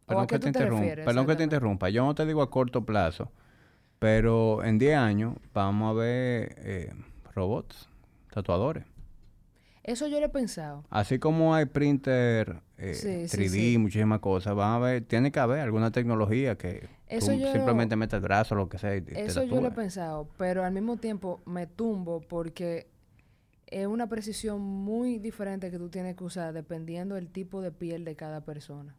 [0.07, 1.89] ¿o Perdón a qué que te te refieres Perdón que te interrumpa.
[1.91, 3.31] Yo no te digo a corto plazo,
[3.99, 6.93] pero en 10 años vamos a ver eh,
[7.35, 7.89] robots,
[8.33, 8.85] tatuadores.
[9.83, 10.85] Eso yo lo he pensado.
[10.91, 13.79] Así como hay printer eh, Sí, sí, 3D, sí.
[13.79, 17.95] muchísimas cosas, van a ver, tiene que haber alguna tecnología que Eso tú yo- simplemente
[17.95, 20.73] metes el brazo, lo que sea, y te Eso yo lo he pensado, pero al
[20.73, 22.89] mismo tiempo me tumbo porque
[23.69, 28.05] es una precisión muy diferente que tú tienes que usar dependiendo del tipo de piel
[28.05, 28.97] de cada persona.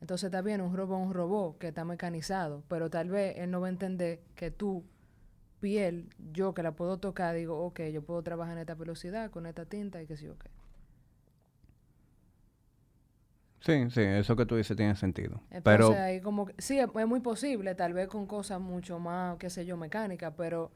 [0.00, 3.50] Entonces está bien, un robot es un robot que está mecanizado, pero tal vez él
[3.50, 4.84] no va a entender que tu
[5.60, 9.46] piel, yo que la puedo tocar, digo, ok, yo puedo trabajar en esta velocidad, con
[9.46, 10.46] esta tinta y que sí, ok.
[13.60, 15.42] Sí, sí, eso que tú dices tiene sentido.
[15.50, 18.98] Entonces pero ahí como que, sí, es, es muy posible, tal vez con cosas mucho
[18.98, 20.70] más, qué sé yo, mecánicas, pero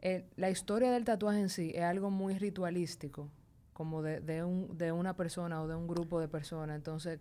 [0.00, 3.28] eh, la historia del tatuaje en sí es algo muy ritualístico,
[3.74, 6.74] como de, de, un, de una persona o de un grupo de personas.
[6.76, 7.20] Entonces,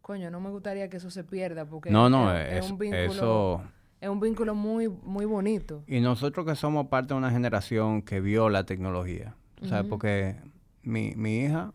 [0.00, 3.62] coño, no me gustaría que eso se pierda porque no, no, es, un vínculo, eso...
[4.00, 5.84] es un vínculo muy, muy bonito.
[5.86, 9.82] Y nosotros que somos parte de una generación que vio la tecnología, ¿sabes?
[9.82, 9.90] Ujú.
[9.90, 10.36] Porque
[10.82, 11.72] mi, mi hija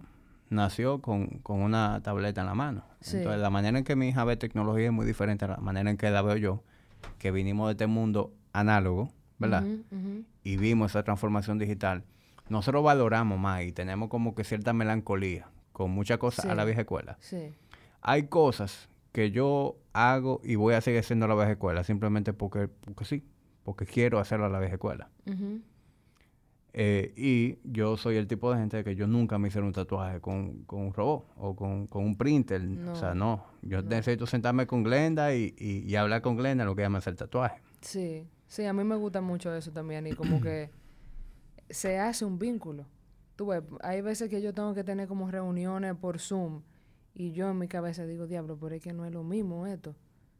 [0.49, 2.85] nació con, con una tableta en la mano.
[3.01, 3.17] Sí.
[3.17, 5.89] Entonces, la manera en que mi hija ve tecnología es muy diferente a la manera
[5.89, 6.63] en que la veo yo,
[7.19, 9.09] que vinimos de este mundo análogo,
[9.39, 9.63] ¿verdad?
[10.43, 12.03] Y vimos esa transformación digital.
[12.49, 16.81] Nosotros valoramos más y tenemos como que cierta melancolía con muchas cosas a la vieja
[16.81, 17.17] escuela.
[17.19, 17.51] Sí.
[18.03, 22.33] Hay cosas que yo hago y voy a seguir haciendo a la vieja escuela simplemente
[22.33, 23.23] porque, porque sí,
[23.63, 25.09] porque quiero hacerlo a la vieja escuela.
[26.75, 30.19] Eh, y yo soy el tipo de gente que yo nunca me hicieron un tatuaje
[30.19, 32.61] con, con un robot o con, con un printer.
[32.89, 33.45] O sea, no.
[33.61, 33.89] Yo no.
[33.89, 37.61] necesito sentarme con Glenda y, y, y hablar con Glenda lo que llama hacer tatuaje.
[37.81, 40.71] Sí, sí, a mí me gusta mucho eso también y como que
[41.69, 42.85] se hace un vínculo.
[43.35, 46.61] Tú ves, hay veces que yo tengo que tener como reuniones por Zoom
[47.13, 49.95] y yo en mi cabeza digo, diablo, pero es que no es lo mismo esto.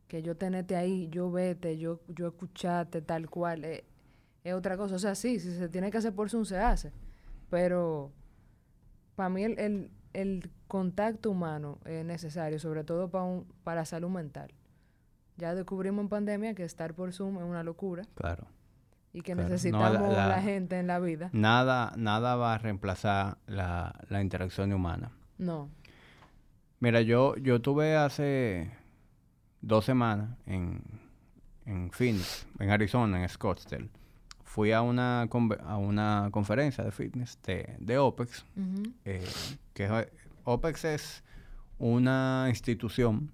[0.08, 3.84] Que yo tenerte ahí, yo vete, yo, yo escucharte tal cual, es,
[4.44, 4.96] es otra cosa.
[4.96, 6.92] O sea, sí, si se tiene que hacer por Zoom, se hace.
[7.50, 8.12] Pero
[9.16, 14.10] para mí el, el, el contacto humano es necesario, sobre todo para, un, para salud
[14.10, 14.52] mental.
[15.38, 18.46] Ya descubrimos en pandemia que estar por Zoom es una locura Claro.
[19.14, 19.44] y que Claro.
[19.48, 21.30] No, necesitamos la- la, la- gente en la vida.
[21.34, 25.12] Nada, nada va a reemplazar la, la interacción humana.
[25.40, 25.70] No.
[26.84, 28.70] Mira, yo, yo tuve hace
[29.62, 30.82] dos semanas en,
[31.66, 33.88] en Phoenix, en Arizona, en Scottsdale.
[34.44, 38.46] Fui a una, a una conferencia de fitness de, de OPEX.
[39.06, 39.26] Eh,
[39.74, 40.08] que es-
[40.44, 41.24] OPEX es
[41.80, 43.32] una institución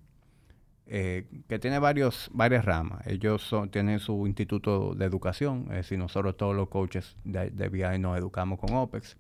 [0.85, 3.05] eh, que tiene varios, varias ramas.
[3.07, 7.69] Ellos son, tienen su instituto de educación, es decir, nosotros todos los coaches de, de
[7.69, 9.17] VI nos educamos con OPEX.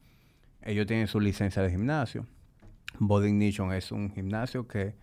[0.61, 2.27] Ellos tienen su licencia de gimnasio.
[2.97, 4.95] Body Ignition es un gimnasio que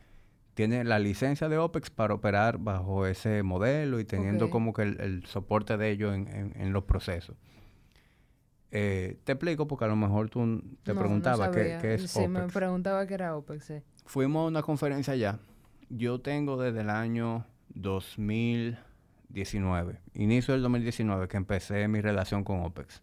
[0.55, 5.01] tiene la licencia de OPEX para operar bajo ese modelo y teniendo como que el,
[5.01, 7.37] el soporte de ellos en, en- en los procesos.
[8.73, 10.41] Eh, te explico porque a lo mejor tú
[10.83, 12.53] te No, no preguntaba qué, qué es Sí, me OPEX.
[12.55, 13.75] preguntaba qué era OPEX, sí.
[14.07, 15.39] Fuimos a una conferencia allá.
[15.89, 23.03] Yo tengo desde el año 2019, inicio del 2019, que empecé mi relación con OPEX.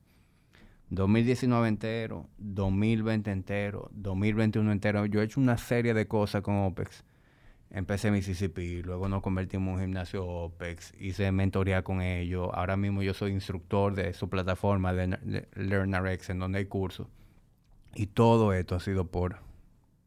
[0.96, 5.06] 2019 entero, 2020 entero, 2021 entero.
[5.08, 7.04] Yo he hecho una serie de cosas con OPEX.
[7.72, 12.50] Empecé Mississippi, luego nos convertimos en un gimnasio OPEX, hice mentoría con ellos.
[12.54, 17.08] Ahora mismo yo soy instructor de su plataforma de, LearnRx, en donde hay cursos.
[17.96, 19.38] Y todo esto ha sido por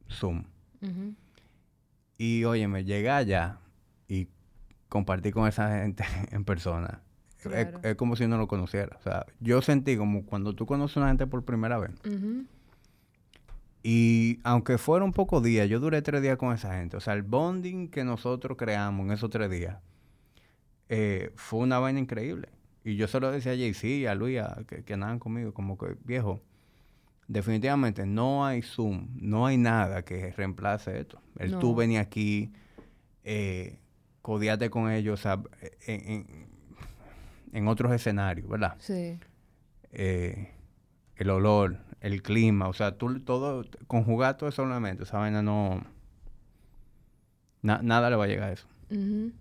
[0.09, 0.45] Zoom.
[0.81, 1.15] Ujú.
[2.19, 3.59] Y oye, me llegué allá
[4.07, 4.29] y
[4.89, 7.03] compartí con esa gente en persona.
[7.53, 7.81] Es- Claro.
[7.89, 8.97] Es, como si no lo conociera.
[8.99, 11.91] O sea, yo sentí como cuando tú conoces a una gente por primera vez.
[13.83, 16.97] Y aunque fuera un poco días, yo duré tres días con esa gente.
[16.97, 19.79] O sea, el bonding que nosotros creamos en esos tres días
[20.89, 22.49] eh, fue una vaina increíble.
[22.85, 25.77] Y yo se lo decía a JC, a Luis, a- que, que andaban conmigo, como
[25.79, 26.41] que, viejo,
[27.29, 31.21] definitivamente no hay Zoom, no hay nada que reemplace esto.
[31.39, 31.75] El tú No.
[31.77, 32.53] venir aquí,
[33.25, 33.79] eh,
[34.23, 35.43] codiarte con ellos, o sea,
[35.87, 36.47] en, en-
[37.57, 38.75] en otros escenarios, ¿verdad?
[38.79, 39.19] Sí.
[39.93, 40.53] eh,
[41.17, 45.81] el olor, el clima, o sea, tú todo, conjugar todo eso solamente, esa vaina no,
[47.63, 48.67] na- nada le va a llegar a eso.
[48.91, 49.33] Ujú.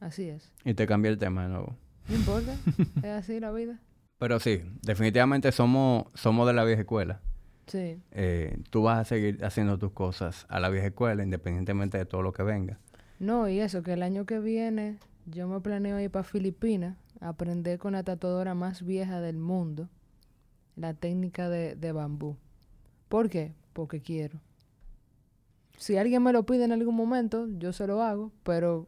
[0.00, 0.52] Así es.
[0.64, 1.76] Y te cambia el tema de nuevo.
[2.08, 2.54] No importa.
[2.98, 3.78] es así la vida.
[4.18, 7.20] Pero sí, definitivamente somos, somos de la vieja escuela.
[7.66, 8.00] Sí.
[8.12, 12.22] Eh, tú vas a seguir haciendo tus cosas a la vieja escuela, independientemente de todo
[12.22, 12.78] lo que venga.
[13.20, 14.98] No, y eso, que el año que viene
[15.30, 19.88] yo me planeo ir para Filipinas aprender con la tatuadora más vieja del mundo
[20.76, 22.36] la técnica de, de bambú.
[23.08, 23.52] ¿Por qué?
[23.72, 24.40] Porque quiero.
[25.76, 28.86] Si alguien me lo pide en algún momento, yo se lo hago, pero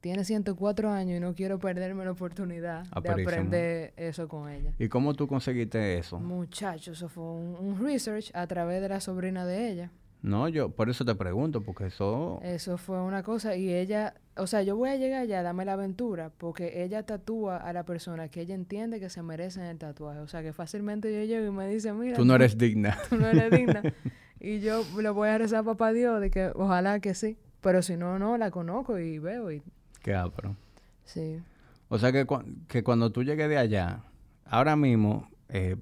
[0.00, 3.28] tiene 104 años y no quiero perderme la oportunidad de Aperísimo.
[3.28, 4.74] aprender eso con ella.
[4.78, 6.18] ¿Y cómo tú conseguiste eso?
[6.18, 9.90] Muchacho, eso fue un, un research a través de la sobrina de ella.
[10.20, 12.40] No, yo por eso te pregunto, porque eso...
[12.42, 15.74] Eso fue una cosa y ella, o sea, yo voy a llegar allá, dame la
[15.74, 20.20] aventura, porque ella tatúa a la persona que ella entiende que se merecen el tatuaje.
[20.20, 22.98] O sea, que fácilmente yo llego y me dice, mira, Tú no eres digna.
[23.10, 23.82] tú no eres digna.
[24.40, 27.36] y yo le voy a rezar a papá Dios de que ojalá que sí.
[27.60, 29.62] Pero si no, no, la conozco y veo y
[30.02, 30.56] Qué ápero.
[31.04, 31.40] sí.
[31.88, 32.26] O sea que,
[32.68, 34.00] que cuando tú llegues de allá,
[34.46, 35.76] ahora mismo, eh,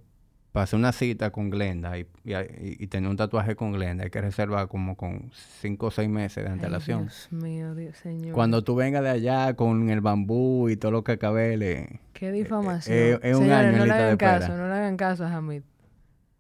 [0.52, 4.66] pasé una cita con Glenda y, y, tener un tatuaje con Glenda, hay que reservar
[4.68, 7.02] como con cinco o seis meses de Ay, antelación.
[7.06, 8.34] Dios mío, Dios, señor.
[8.34, 12.96] Cuando tú vengas de allá con el bambú y todo lo que acabele, Qué difamación.
[12.96, 14.38] eh, es un Señores, año no le hagan espera.
[14.40, 15.62] caso, no le hagan caso a Hamid.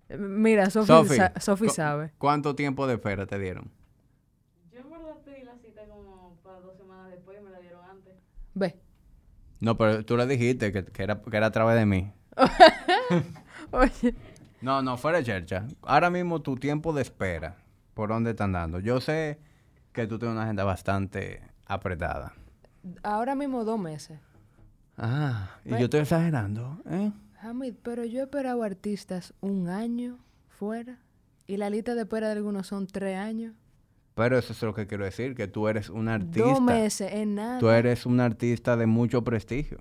[0.08, 2.10] Eh, Mira, Sofi sa- Sofi co- sabe.
[2.18, 3.70] ¿cuánto tiempo de espera te dieron?
[4.72, 7.80] Yo en verdad pedí la cita como para dos semanas después y me la dieron
[7.88, 8.14] antes.
[8.54, 8.76] Ve.
[9.60, 12.12] No, pero tú le dijiste que, que era, que era a través de mí.
[13.72, 14.14] Oye,
[14.60, 15.66] No, no, fuera de chercha.
[15.82, 17.56] Ahora mismo tu tiempo de espera,
[17.94, 18.80] ¿por dónde están dando?
[18.80, 19.38] Yo sé
[19.92, 22.34] que tú tienes una agenda bastante apretada.
[23.02, 24.18] Ahora mismo dos meses.
[24.96, 27.12] Ah, y yo estoy exagerando, ¿eh?
[27.42, 30.98] Hamid, pero yo he esperado artistas un año fuera
[31.46, 33.54] y la lista de espera de algunos son tres años.
[34.14, 36.48] Pero eso es lo que quiero decir, que tú eres un artista.
[36.48, 37.58] Dos meses en nada.
[37.58, 39.78] Tú eres un artista de mucho prestigio.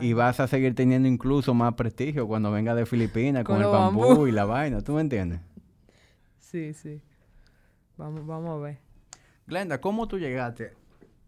[0.00, 3.70] Y vas a seguir teniendo incluso más prestigio cuando venga de Filipinas con, Con el
[3.70, 4.26] bambú.
[4.26, 4.80] y la vaina.
[4.80, 5.40] ¿Tú me entiendes?
[6.38, 7.00] Sí, sí.
[7.96, 8.78] Vamos, vamos a ver.
[9.46, 10.72] Glenda, ¿cómo tú llegaste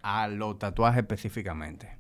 [0.02, 1.98] a los tatuajes específicamente?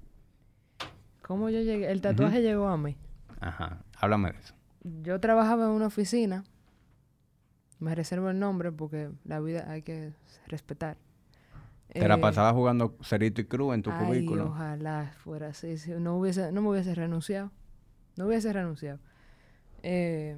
[1.22, 1.90] ¿Cómo yo llegué?
[1.90, 2.96] El tatuaje llegó a mí.
[3.40, 4.54] Ajá, háblame de eso.
[5.02, 6.44] Yo trabajaba en una oficina.
[7.78, 10.12] Me reservo el nombre porque la vida hay que
[10.46, 10.96] respetar.
[11.94, 14.48] Te la Eh, pasabas jugando Cerito y Cruz en tu ay, cubículo.
[14.48, 15.74] ojalá fuera así.
[15.98, 17.50] no, hubiese, no me hubiese renunciado.
[18.16, 18.98] No hubiese renunciado.
[19.82, 20.36] Eh,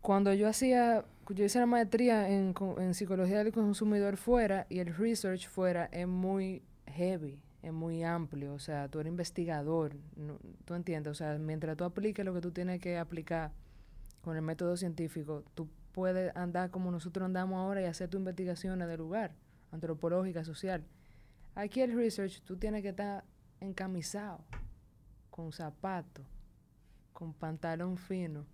[0.00, 4.80] cuando yo hacía, yo hice la maestría en, co- en psicología del consumidor fuera y
[4.80, 8.52] el research fuera es muy heavy, es muy amplio.
[8.54, 11.10] O sea, tú eres investigador, no- tú entiendes.
[11.10, 13.52] O sea, mientras tú apliques lo que tú tienes que aplicar
[14.22, 18.88] con el método científico, tú puedes andar como nosotros andamos ahora y hacer tus investigaciones
[18.88, 19.32] del lugar,
[19.72, 20.84] antropológica, social.
[21.54, 23.24] Aquí el research, tú tienes que estar
[23.60, 24.44] encamisado,
[25.30, 26.24] con zapatos,
[27.12, 28.46] con pantalón fino.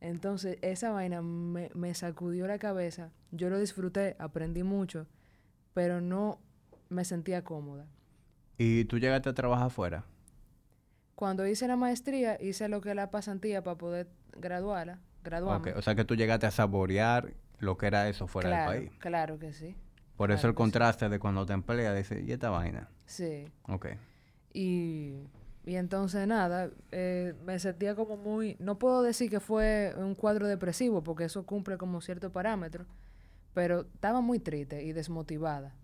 [0.00, 3.12] Entonces, esa vaina me, me sacudió la cabeza.
[3.30, 5.06] Yo lo disfruté, aprendí mucho,
[5.74, 6.40] pero no
[6.88, 7.86] me sentía cómoda.
[8.58, 10.04] ¿Y tú llegaste a trabajar afuera?
[11.14, 15.72] Cuando hice la maestría, hice lo que es la pasantía para poder graduarla, graduarme.
[15.74, 18.98] O sea que tú llegaste a saborear lo que era eso fuera claro, del país.
[18.98, 19.76] claro que sí.
[20.16, 20.56] Por eso el sí.
[20.56, 22.88] contraste de cuando te empleas, dices, ¿y esta vaina?
[23.06, 23.50] Sí.
[23.68, 23.86] Ok.
[24.52, 25.28] Y,
[25.64, 30.46] y entonces nada, eh, me sentía como muy, no puedo decir que fue un cuadro
[30.46, 32.86] depresivo, porque eso cumple como cierto parámetro,
[33.54, 35.74] pero estaba muy triste y desmotivada.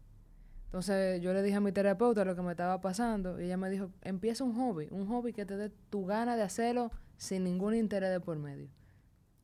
[0.66, 3.70] Entonces yo le dije a mi terapeuta lo que me estaba pasando y ella me
[3.70, 7.74] dijo, empieza un hobby, un hobby que te dé tu gana de hacerlo sin ningún
[7.74, 8.68] interés de por medio.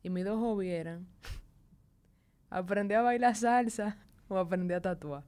[0.03, 1.07] Y mis dos hobbies eran
[2.51, 5.23] aprender a bailar salsa o aprender a tatuar.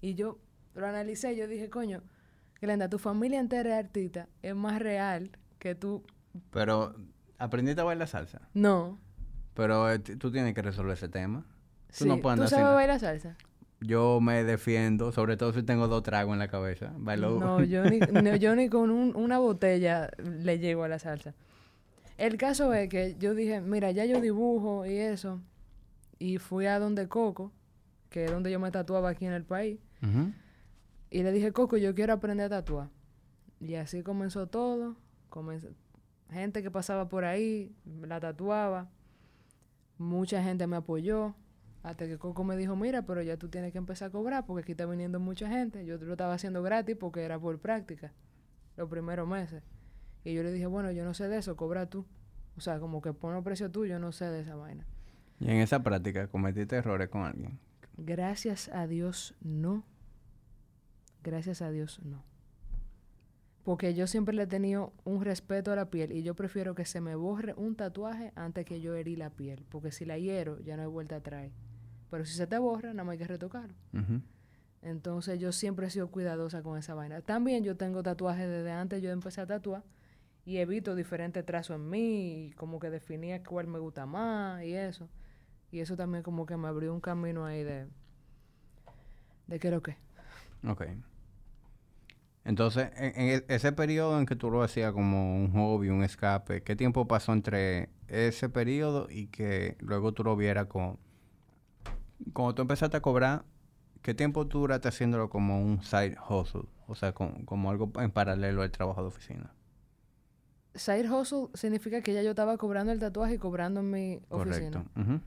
[0.00, 0.38] Y yo
[0.74, 2.02] lo analicé, yo dije, coño,
[2.60, 6.02] Glenda, tu familia entera es artista, es más real que tú.
[6.50, 6.94] Pero,
[7.38, 8.40] ¿aprendiste a bailar salsa?
[8.54, 8.98] No.
[9.54, 11.44] Pero eh, tú tienes que resolver ese tema.
[11.88, 13.36] Tú Sí, no puedes ¿Tú sabes bailar salsa?
[13.80, 16.92] Yo me defiendo, sobre todo si tengo dos tragos en la cabeza.
[16.96, 17.38] Bailo...
[17.40, 21.34] No, yo ni, no, yo ni con un- una botella le llego a la salsa.
[22.16, 25.40] El caso es que yo dije, mira, ya yo dibujo y eso.
[26.20, 27.50] Y fui a donde Coco,
[28.12, 29.80] que es donde yo me tatuaba aquí en el país.
[31.10, 32.88] Y le dije, Coco, yo quiero aprender a tatuar.
[33.60, 34.96] Y así comenzó todo.
[35.28, 35.68] Comenzó-
[36.30, 38.88] gente que pasaba por ahí, la tatuaba.
[39.98, 41.34] Mucha gente me apoyó.
[41.82, 44.62] Hasta que Coco me dijo, mira, pero ya tú tienes que empezar a cobrar porque
[44.62, 45.84] aquí está viniendo mucha gente.
[45.84, 48.12] Yo lo estaba haciendo gratis porque era por práctica,
[48.76, 49.62] los primeros meses.
[50.24, 52.06] Y yo le dije, bueno, yo no sé de eso, cobra tú.
[52.56, 54.86] O sea, como que pon el precio tú, yo no sé de esa vaina.
[55.40, 57.58] Y en esa práctica cometiste errores con alguien.
[57.96, 59.84] Gracias a Dios, no.
[61.22, 62.24] Gracias a Dios, no.
[63.62, 66.84] Porque yo siempre le he tenido un respeto a la piel y yo prefiero que
[66.84, 69.64] se me borre un tatuaje antes que yo herir la piel.
[69.68, 71.50] Porque si la hiero, ya no hay vuelta atrás.
[72.10, 73.74] Pero si se te borra, nada más hay que retocarlo.
[74.82, 77.20] Entonces yo siempre he sido cuidadosa con esa vaina.
[77.20, 79.84] También yo tengo tatuajes desde antes, yo empecé a tatuar
[80.44, 84.74] y evito diferentes trazos en mí y como que definía cuál me gusta más y
[84.74, 85.08] eso.
[85.72, 87.88] Y eso también como que me abrió un camino ahí de...
[89.46, 89.96] ¿De qué lo que?
[90.68, 90.84] Ok.
[92.44, 96.04] Entonces, en, en e- ese periodo en que tú lo hacías como un hobby, un
[96.04, 100.98] escape, ¿qué tiempo pasó entre ese periodo y que luego tú lo vieras con...
[102.34, 103.44] Cuando tú empezaste a cobrar,
[104.02, 106.64] ¿qué tiempo tú duraste haciéndolo como un side hustle?
[106.86, 109.54] O sea, con- como algo en paralelo al trabajo de oficina.
[110.74, 114.82] Side hustle significa que ya yo estaba cobrando el tatuaje y cobrando en mi oficina.
[114.82, 115.00] Correcto.
[115.00, 115.20] Ujú.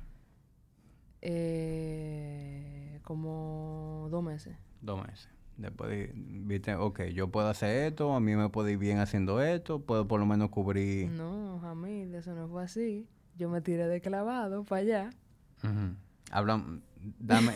[1.27, 4.55] Eh, como dos meses.
[4.81, 5.27] Dos meses.
[5.57, 9.79] Después viste, ok, yo puedo hacer esto, a mí me puedo ir bien haciendo esto,
[9.79, 11.09] puedo por lo menos cubrir...
[11.09, 13.07] No, Jamil, eso no fue así.
[13.37, 15.09] Yo me tiré de clavado para allá.
[15.63, 15.95] Ujú.
[16.29, 16.63] Habla,
[17.19, 17.53] dame...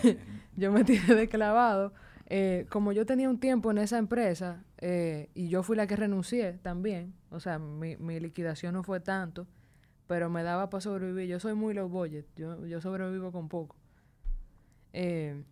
[0.56, 1.94] Yo me tiré de clavado.
[2.26, 5.96] Eh, como yo tenía un tiempo en esa empresa eh, y yo fui la que
[5.96, 9.48] renuncié también, o sea, mi, mi liquidación no fue tanto,
[10.10, 11.28] pero me daba para sobrevivir.
[11.28, 13.76] Yo soy muy low budget, yo, yo sobrevivo con poco.
[14.92, 15.44] Eh,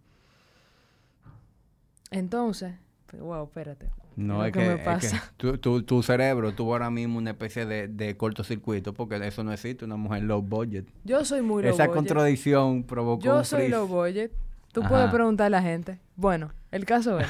[2.12, 2.74] entonces,
[3.20, 3.88] Wow, espérate.
[4.18, 5.34] No, ¿Qué es que, que me es que pasa?
[5.38, 9.54] tu, tu, tu cerebro tuvo ahora mismo una especie de, de cortocircuito porque eso no
[9.54, 10.86] existe, una mujer low budget.
[11.06, 11.96] Yo soy muy low Esa budget.
[11.96, 13.72] contradicción provocó Yo un soy freeze.
[13.76, 14.32] low budget.
[14.74, 14.90] Tú Ajá.
[14.90, 16.00] puedes preguntar a la gente.
[16.18, 17.28] Bueno, el caso es.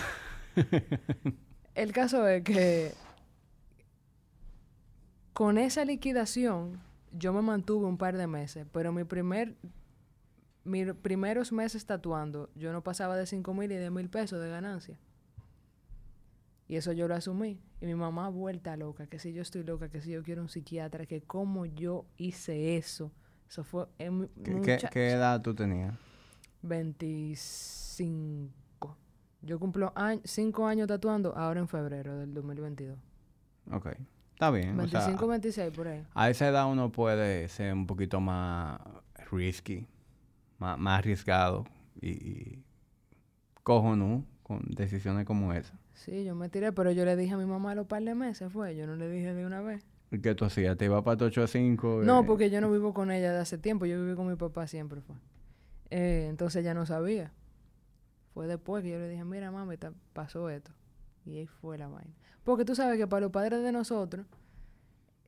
[1.75, 2.93] el caso es que
[5.33, 6.79] con esa liquidación
[7.11, 9.55] yo me mantuve un par de meses, pero mi primer
[10.63, 14.49] mis primeros meses tatuando yo no pasaba de 5 mil y 10 mil pesos de
[14.49, 14.99] ganancia.
[16.67, 17.61] Y eso yo lo asumí.
[17.79, 20.49] Y mi mamá vuelta loca, que si yo estoy loca, que si yo quiero un
[20.49, 23.13] psiquiatra, que cómo yo hice eso.
[23.47, 25.95] Eso fue en ¿Qué, qué, mucha- qué edad tú tenías?
[26.63, 28.97] 25.
[29.41, 29.93] Yo cumplo
[30.23, 32.97] 5 años tatuando ahora en febrero del 2022.
[33.71, 33.89] Ok.
[34.37, 34.79] Está bien.
[34.79, 36.05] o sea, 25, 26 por ahí.
[36.13, 38.79] a esa edad uno puede ser un poquito más
[39.31, 39.87] risky,
[40.59, 41.65] más, más arriesgado
[41.99, 42.63] y, y
[43.63, 45.73] cojonú con decisiones como esa.
[45.95, 48.13] Sí, yo me tiré, pero yo le dije a mi mamá a los par de
[48.13, 48.75] meses, fue.
[48.75, 49.87] Yo no le dije de una vez.
[50.11, 50.77] ¿Y ¿Qué tú hacías?
[50.77, 52.01] ¿Te ibas para tu 85?
[52.03, 52.23] No, eh?
[52.27, 53.87] porque yo no vivo con ella de hace tiempo.
[53.87, 55.15] Yo viví con mi papá siempre, fue.
[55.89, 57.33] Eh, entonces ella no sabía.
[58.35, 59.77] Fue después que yo le dije, mira, mami,
[60.13, 60.69] pasó esto.
[61.27, 62.13] Y ahí fue la vaina.
[62.43, 64.25] Porque tú sabes que para los padres de nosotros,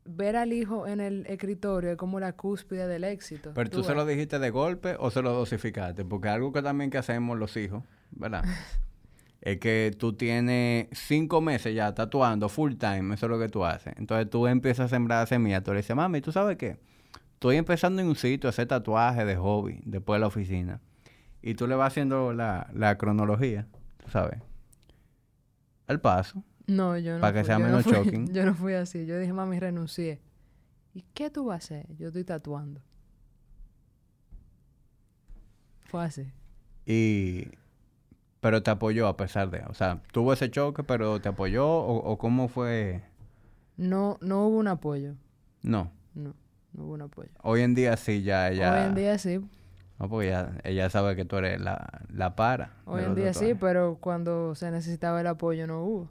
[0.05, 3.51] ver al hijo en el escritorio es como la cúspide del éxito.
[3.53, 6.05] ¿Pero tú se lo dijiste de golpe o se lo dosificaste?
[6.05, 8.43] Porque algo que también que hacemos los hijos, ¿verdad?
[9.41, 13.65] es que tú tienes cinco meses ya tatuando full time, eso es lo que tú
[13.65, 13.93] haces.
[13.97, 16.77] Entonces tú empiezas a sembrar semillas, tú le dices, mami, ¿tú sabes qué?
[17.33, 20.81] Estoy empezando en un sitio a hacer tatuajes de hobby después de la oficina.
[21.41, 23.67] Y tú le vas haciendo la, la cronología,
[24.03, 24.39] tú sabes.
[25.89, 26.41] El paso.
[26.67, 27.19] No, yo no.
[27.21, 28.27] Para que fui- sea yo no menos fui- shocking.
[28.33, 29.05] Yo no fui así.
[29.05, 30.21] Yo dije, mami, renuncié.
[30.93, 31.95] ¿Y qué tú vas a hacer?
[31.97, 32.81] Yo estoy tatuando.
[35.85, 36.31] Fue así.
[36.85, 37.47] Y...
[38.41, 39.63] Pero te apoyó a pesar de...
[39.67, 43.03] O sea, tuvo ese choque, pero te apoyó o, o cómo fue...
[43.75, 45.15] No, no hubo un apoyo.
[45.61, 45.91] No.
[46.13, 46.33] No,
[46.73, 47.29] no hubo un apoyo.
[47.43, 48.73] Hoy en día sí, ya ella...
[48.73, 49.39] Hoy en día sí.
[49.99, 52.71] No, porque ya, ella sabe que tú eres la, la para.
[52.85, 56.07] Hoy en día sí, pero cuando se necesitaba el apoyo no hubo.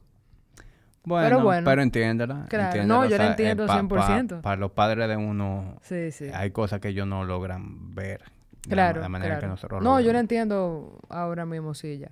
[1.05, 1.65] Bueno, pero bueno.
[1.65, 2.45] Pero entiéndela.
[2.51, 4.43] Claro, entiéndela, no, yo la sea, entiendo pa- 100%.
[4.43, 6.27] Para los padres de uno, Sí, sí.
[6.35, 8.21] hay cosas que ellos no logran ver.
[8.67, 9.53] la- Claro, de la manera que claro.
[9.55, 12.11] nosotros No, yo lo entiendo ahora mismo sí ya.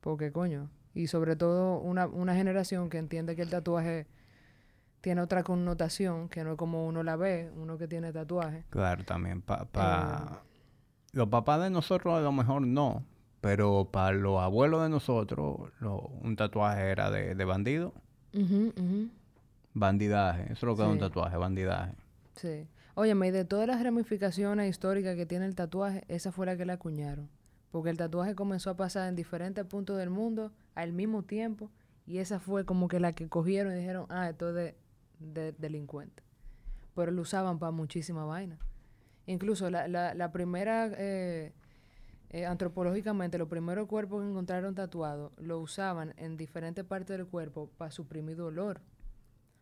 [0.00, 0.70] Porque coño.
[0.94, 4.06] Y sobre todo una, una generación que entiende que el tatuaje
[5.00, 8.62] tiene otra connotación, que no es como uno la ve, uno que tiene tatuaje.
[8.70, 9.42] Claro, también.
[9.42, 10.36] Pa, Eh.
[11.16, 13.02] Los papás de nosotros a lo mejor no.
[13.40, 17.94] Pero para los abuelos de nosotros, lo- un tatuaje era de, de bandido.
[19.74, 20.44] Bandidaje.
[20.44, 21.94] Eso es lo que es un tatuaje, bandidaje.
[22.34, 22.66] Sí.
[22.94, 26.64] Óyeme, y de todas las ramificaciones históricas que tiene el tatuaje, esa fue la que
[26.66, 27.28] la acuñaron.
[27.70, 31.70] Porque el tatuaje comenzó a pasar en diferentes puntos del mundo al mismo tiempo.
[32.06, 34.76] Y esa fue como que la que cogieron y dijeron, ah, esto es de,
[35.18, 36.22] de delincuente.
[36.94, 38.58] Pero lo usaban para muchísima vaina.
[39.26, 41.52] Incluso la, la, la primera, eh,
[42.30, 47.70] eh, antropológicamente, los primeros cuerpos que encontraron tatuados lo usaban en diferentes partes del cuerpo
[47.76, 48.80] para suprimir dolor.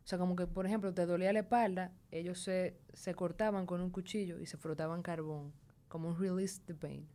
[0.04, 3.80] O sea, como que, por ejemplo, te dolía la espalda, ellos se, se cortaban con
[3.80, 5.52] un cuchillo y se frotaban carbón,
[5.88, 7.08] como un release the pain.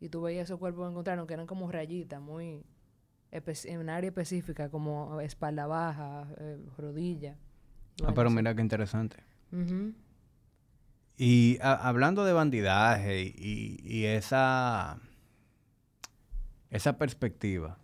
[0.00, 2.64] Y tú veías esos cuerpos que encontraron que eran como rayitas, muy
[3.30, 7.36] en un área específica, como espalda baja, eh, rodilla.
[8.04, 9.18] Ah, pero mira qué interesante.
[9.52, 9.94] Ujú.
[11.16, 14.98] Y hablando de bandidaje y, esa,
[16.70, 17.78] esa perspectiva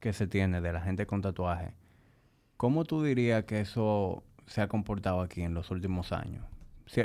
[0.00, 1.74] que se tiene de la gente con tatuaje,
[2.56, 6.44] ¿cómo tú dirías que eso se ha comportado aquí en los últimos años?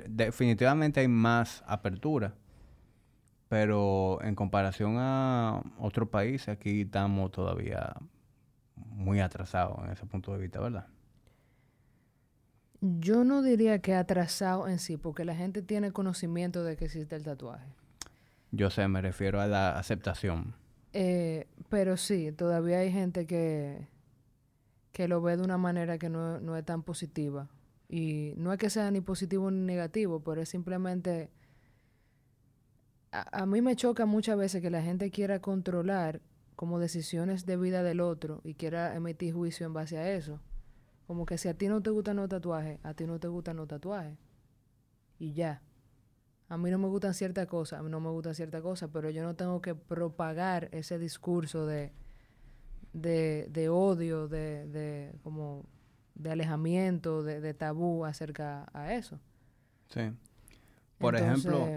[0.07, 2.34] Definitivamente hay más apertura,
[3.49, 7.95] pero en comparación a otros países, aquí estamos todavía
[8.76, 10.88] muy atrasados en ese punto de vista, ¿verdad?
[12.82, 17.15] Yo no diría que atrasado en sí, porque la gente tiene conocimiento de que existe
[17.15, 17.65] el tatuaje.
[18.51, 20.53] Yo sé, me refiero a la aceptación.
[20.93, 23.88] Eh, pero sí, todavía hay gente que,
[24.91, 27.49] que lo ve de una manera que no, no es tan positiva.
[27.89, 31.32] Y no es que sea ni positivo ni negativo, pero es simplemente...
[33.11, 36.21] A, a mí me choca muchas veces que la gente quiera controlar
[36.55, 40.39] como decisiones de vida del otro y quiera emitir juicio en base a eso.
[41.08, 43.55] Como que si a ti no te gustan los tatuajes, a ti no te gustan
[43.55, 44.18] los tatuajes.
[45.18, 45.62] Y ya.
[46.49, 49.10] A mí no me gustan ciertas cosas, a mí no me gustan ciertas cosas, pero
[49.10, 51.91] yo no tengo que propagar ese discurso de,
[52.93, 55.66] de, de odio, de, de, como
[56.16, 59.20] de alejamiento, de, de tabú acerca a eso.
[59.89, 60.12] Sí.
[60.97, 61.68] Por ejemplo,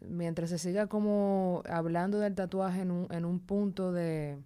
[0.00, 4.38] mientras se siga como hablando del tatuaje en un, en un punto de,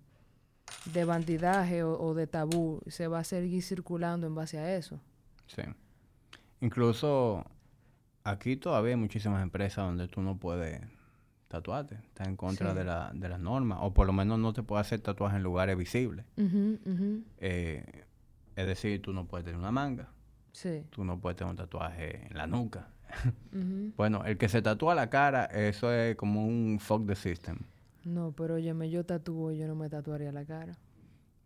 [0.93, 5.01] de bandidaje o, o de tabú se va a seguir circulando en base a eso.
[5.47, 5.63] Sí.
[6.61, 7.45] Incluso
[8.25, 10.81] aquí todavía hay muchísimas empresas donde tú no puedes
[11.49, 11.97] tatuarte.
[11.97, 12.79] Está en contra Sí.
[12.79, 13.79] de, la, de las normas.
[13.83, 16.25] O por lo menos no te puedes hacer tatuajes en lugares visibles.
[17.39, 18.05] Eh,
[18.57, 20.09] es decir, tú no puedes tener una manga.
[20.53, 20.85] Sí.
[20.91, 22.89] Tú no puedes tener un tatuaje en la nuca.
[23.97, 27.59] Bueno, el que se tatúa la cara, eso es como un fuck the system.
[28.05, 30.75] No, pero óyeme, yo tatúo y yo no me tatuaría la cara.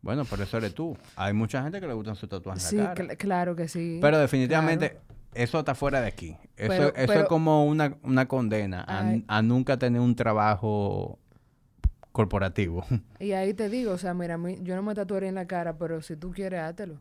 [0.02, 0.96] Bueno, pero eso eres tú.
[1.16, 3.08] Hay mucha gente que le gustan sus tatuajes Sí, en la cara.
[3.14, 3.98] cl- claro que sí.
[4.00, 5.04] Pero definitivamente claro.
[5.34, 6.36] eso está fuera de aquí.
[6.56, 8.84] Eso, Pero- eso es como una, una condena
[9.26, 11.18] a, nunca tener un trabajo
[12.12, 12.84] corporativo.
[13.20, 15.76] Y ahí te digo, o sea, mira, mí- yo no me tatuaría en la cara,
[15.76, 17.00] pero si tú quieres, hátelo.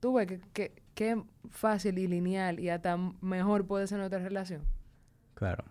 [0.00, 4.62] Tú ves que, que, qué fácil y lineal y hasta mejor puede ser nuestra relación.
[5.34, 5.64] claro.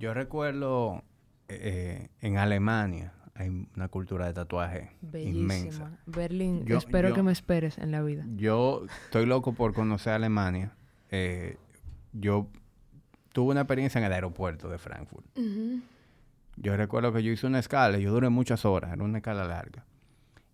[0.00, 1.04] Yo recuerdo
[1.48, 5.84] eh, en Alemania hay una cultura de tatuaje inmensa.
[5.84, 5.98] Bellísima.
[6.06, 8.24] Berlín, Yo- espero yo- que me esperes en la vida.
[8.36, 10.72] Yo estoy loco por conocer Alemania.
[11.10, 11.58] Eh,
[12.14, 12.48] yo
[13.34, 15.26] tuve una experiencia en el aeropuerto de Frankfurt.
[16.56, 19.84] Yo recuerdo que yo hice una escala, yo duré muchas horas, era una escala larga.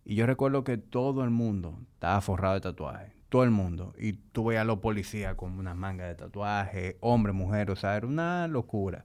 [0.05, 3.95] Y yo recuerdo que todo el mundo estaba forrado de tatuajes, todo el mundo.
[3.97, 7.97] Y tú veías a los policías con una manga de tatuaje, hombre, mujer, o sea,
[7.97, 9.05] era una locura.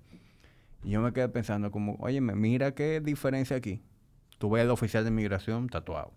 [0.84, 3.82] Y yo me quedé pensando como, oye, mira qué diferencia aquí.
[4.40, 6.14] Tú ves al oficial de inmigración tatuado.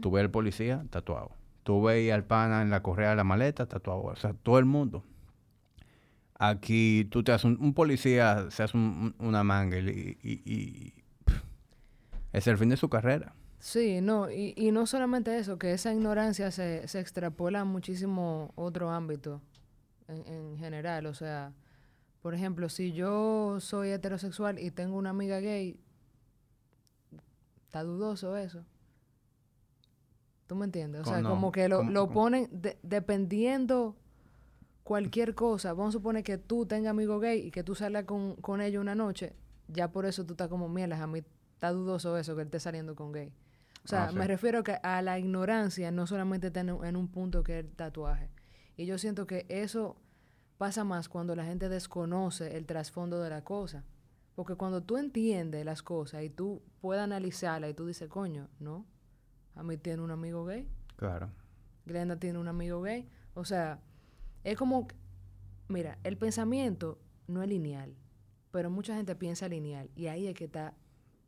[0.00, 1.30] Tú ves al policía tatuado.
[1.62, 4.02] Tú ves al pana en la correa de la maleta tatuado.
[4.02, 5.04] O sea, todo el mundo.
[6.38, 10.42] Aquí tú te haces un, un policía, se hace un- un- una manga y, y-
[10.44, 10.92] y-
[11.24, 11.40] pff,
[12.32, 13.34] es el fin de su carrera.
[13.60, 18.52] Sí, no, y, y no solamente eso, que esa ignorancia se, se extrapola a muchísimo
[18.56, 19.40] otro ámbito
[20.08, 21.06] en, en general.
[21.06, 21.52] O sea,
[22.22, 25.78] por ejemplo, si yo soy heterosexual y tengo una amiga gay,
[27.66, 28.64] está dudoso eso.
[30.46, 31.02] ¿Tú me entiendes?
[31.02, 33.96] O sea, como que lo, ¿Cómo- lo ponen de- dependiendo
[34.84, 35.72] cualquier cosa.
[35.72, 38.80] Vamos a suponer que tú tengas amigo gay y que tú salgas con, con ellos
[38.82, 39.34] una noche,
[39.68, 41.00] ya por eso tú estás como mielas.
[41.00, 41.22] A mí
[41.54, 43.32] está dudoso eso que él esté saliendo con gay.
[43.84, 44.16] O sea, Ah, sí.
[44.16, 47.64] me refiero que a la ignorancia no solamente está en, en un punto que es
[47.64, 48.28] el tatuaje.
[48.76, 49.96] Y yo siento que eso
[50.58, 53.84] pasa más cuando la gente desconoce el trasfondo de la cosa.
[54.34, 58.86] Porque cuando tú entiendes las cosas y tú puedes analizarlas y tú dices, coño, no,
[59.54, 61.30] a mí tiene un amigo gay, Claro.
[61.84, 63.08] Glenda tiene un amigo gay.
[63.34, 63.80] O sea,
[64.44, 64.86] es como,
[65.68, 67.96] mira, el pensamiento no es lineal,
[68.52, 70.74] pero mucha gente piensa lineal y ahí es que está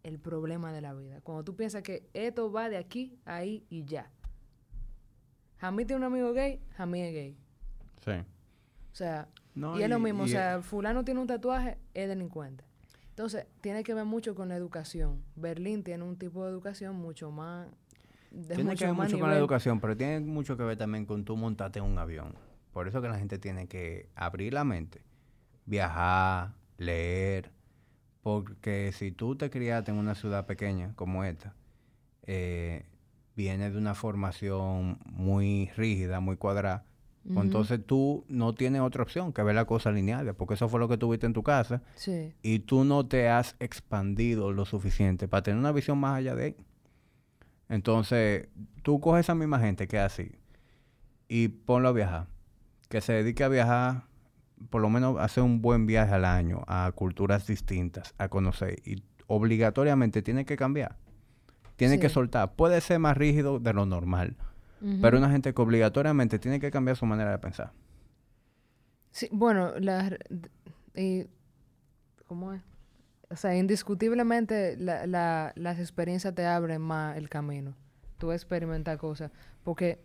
[0.05, 1.21] el problema de la vida.
[1.23, 4.11] Cuando tú piensas que esto va de aquí, ahí y ya.
[5.59, 7.37] Jamí tiene un amigo gay, Jamí es gay.
[8.05, 8.13] Sí.
[8.95, 9.27] O sea,
[9.57, 12.63] No, y es lo y- mismo, o sea, fulano tiene un tatuaje, es delincuente.
[13.11, 15.21] Entonces, tiene que ver mucho con la educación.
[15.35, 17.67] Berlín tiene un tipo de educación mucho más...
[18.31, 21.25] De Tiene que ver mucho con la educación, pero tiene mucho que ver también con
[21.25, 22.37] tú montarte en un avión.
[22.73, 25.03] Por eso que la gente tiene que abrir la mente,
[25.67, 27.51] viajar, leer,
[28.23, 31.55] porque si tú te criaste en una ciudad pequeña como esta,
[32.27, 32.87] eh,
[33.37, 36.85] vienes de una formación muy rígida, muy cuadrada,
[37.33, 40.79] pues entonces tú no tienes otra opción que ver la cosa lineal, porque eso fue
[40.79, 42.35] lo que tuviste en tu casa Sí.
[42.43, 46.45] y tú no te has expandido lo suficiente para tener una visión más allá de
[46.45, 46.57] ahí.
[47.69, 48.49] Entonces,
[48.83, 50.33] tú coges esa misma gente que es así
[51.29, 52.27] y ponlo a viajar.
[52.89, 54.05] Que se dedique a viajar,
[54.71, 58.77] por lo menos hacer un buen viaje al año a culturas distintas, a conocer.
[58.85, 60.97] Y obligatoriamente tiene que cambiar.
[61.77, 62.55] Tiene que soltar.
[62.55, 64.37] Puede ser más rígido de lo normal,
[65.01, 67.73] Pero una gente que obligatoriamente tiene que cambiar su manera de pensar.
[69.11, 70.17] Sí, bueno, la,
[70.95, 71.27] y,
[72.27, 72.61] ¿cómo es?
[73.31, 77.75] O sea, indiscutiblemente la, la- las experiencias te abren más el camino.
[78.19, 79.31] Tú experimentas cosas.
[79.63, 80.05] Porque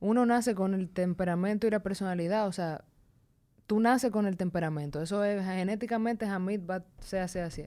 [0.00, 2.46] uno nace con el temperamento y la personalidad.
[2.46, 2.84] O sea,
[3.66, 5.00] tú naces con el temperamento.
[5.00, 7.66] Eso es genéticamente, Hamid va a ser así, así.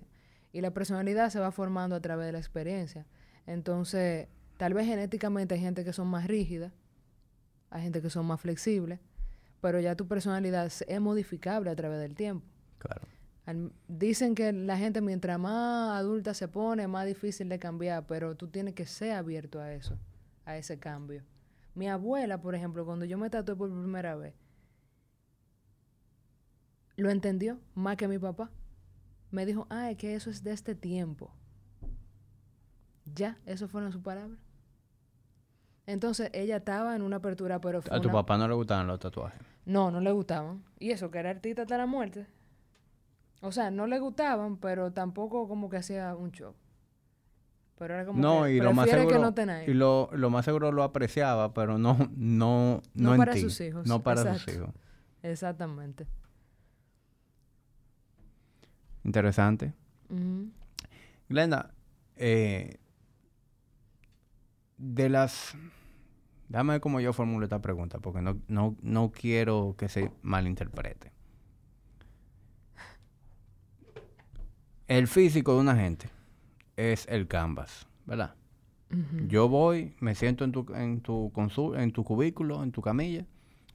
[0.53, 3.05] Y la personalidad se va formando a través de la experiencia.
[3.47, 4.27] Entonces,
[4.61, 6.71] tal vez genéticamente hay gente que son más rígidas,
[7.71, 8.99] hay gente que son más flexibles,
[9.59, 12.45] pero ya tu personalidad es modificable a través del tiempo.
[12.77, 13.01] Claro.
[13.47, 18.35] Al- dicen que la gente mientras más adulta se pone, más difícil de cambiar, pero
[18.37, 19.97] tú tienes que ser abierto a eso,
[20.45, 21.23] a ese cambio.
[21.73, 24.35] Mi abuela, por ejemplo, cuando yo me tatué por primera vez,
[26.97, 28.51] lo entendió más que mi papá.
[29.31, 31.33] Me dijo, ah, es que eso es de este tiempo.
[33.15, 34.37] Ya, eso fueron sus palabras.
[35.87, 38.87] Entonces ella estaba en una apertura, pero fue A tu una- papá no le gustaban
[38.87, 39.39] los tatuajes.
[39.65, 40.63] no, no le gustaban.
[40.79, 42.27] Y eso, que era artista hasta la muerte.
[43.41, 46.53] O sea, no le gustaban, pero tampoco como que hacía un show.
[47.79, 49.67] Pero era como No, que y lo más seguro, que no tener.
[49.67, 53.41] y lo, lo más seguro lo apreciaba, pero no, no, no, No en para ti,
[53.41, 54.69] sus hijos, No para sus hijos.
[55.23, 56.05] Exactamente.
[59.03, 59.73] Interesante.
[61.29, 61.71] Glenda,
[62.17, 62.77] eh,
[64.81, 65.55] de las...
[66.49, 71.13] Dame cómo yo formulo esta pregunta, porque no, no, no quiero que se malinterprete.
[74.87, 76.09] El físico de una gente
[76.75, 78.35] es el canvas, ¿verdad?
[79.27, 83.25] Yo voy, me siento en tu, en tu consul- en tu cubículo, en tu camilla.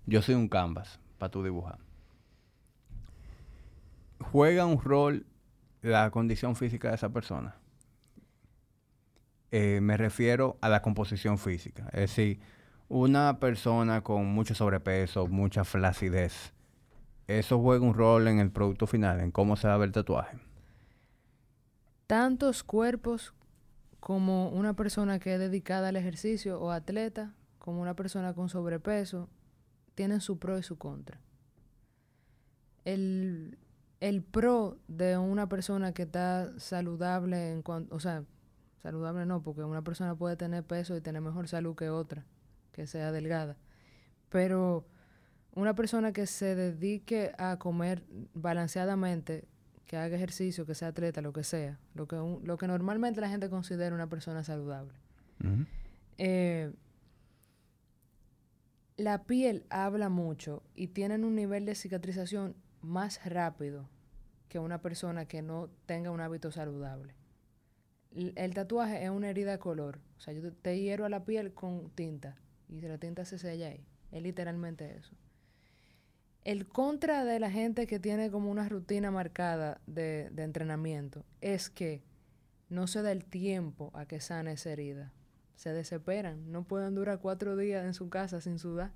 [0.04, 1.78] Yo soy un canvas para tu dibujar.
[4.20, 5.24] Juega un rol
[5.80, 7.56] la condición física de esa persona.
[9.58, 11.86] Eh, me refiero a la composición física.
[11.86, 12.40] Es decir,
[12.90, 16.52] una persona con mucho sobrepeso, mucha flacidez,
[17.26, 19.92] eso juega un rol en el producto final, en cómo se va a ver el
[19.92, 20.36] tatuaje.
[22.06, 23.32] Tantos cuerpos
[23.98, 29.30] como una persona que es dedicada al ejercicio o atleta, como una persona con sobrepeso,
[29.94, 31.18] tienen su pro y su contra.
[32.84, 33.56] El,
[34.00, 38.22] el pro de una persona que está saludable en cuanto, o sea,
[38.86, 42.24] saludable no, porque una persona puede tener peso y tener mejor salud que otra,
[42.72, 43.56] que sea delgada.
[44.28, 44.86] Pero
[45.54, 49.44] una persona que se dedique a comer balanceadamente,
[49.86, 53.20] que haga ejercicio, que sea atleta, lo que sea, lo que, un- lo que normalmente
[53.20, 54.94] la gente considera una persona saludable.
[56.18, 56.72] Eh,
[58.96, 63.88] la piel habla mucho y tienen un nivel de cicatrización más rápido
[64.48, 67.14] que una persona que no tenga un hábito saludable.
[68.14, 70.00] El tatuaje es una herida de color.
[70.16, 72.36] O sea, yo te- te hiero a la piel con tinta
[72.68, 73.84] y la tinta se sella ahí.
[74.12, 75.14] Es literalmente eso.
[76.44, 81.68] El contra de la gente que tiene como una rutina marcada de, de entrenamiento es
[81.70, 82.02] que
[82.68, 85.12] no se da el tiempo a que sane esa herida.
[85.56, 88.92] Se desesperan, no pueden durar cuatro días en su casa sin sudar.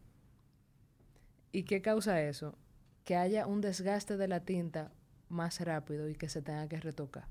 [1.53, 2.57] ¿Y qué causa eso?
[3.05, 4.93] Que haya un desgaste de la tinta
[5.29, 7.25] más rápido y que se tenga que retocar.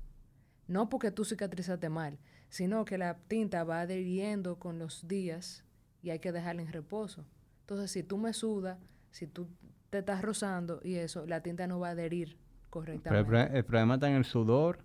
[0.70, 2.18] No porque tú cicatrizaste mal,
[2.48, 5.64] sino que la tinta va adhiriendo con los días
[6.02, 7.26] y hay que dejarla en reposo.
[7.62, 8.78] Entonces, si tú me sudas,
[9.10, 9.48] si tú
[9.90, 13.26] te estás rozando y eso, la tinta no va a adherir Pero el, correctamente.
[13.28, 14.84] pro- el problema está en el sudor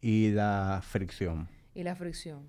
[0.00, 1.48] y la fricción.
[1.74, 2.48] y la fricción.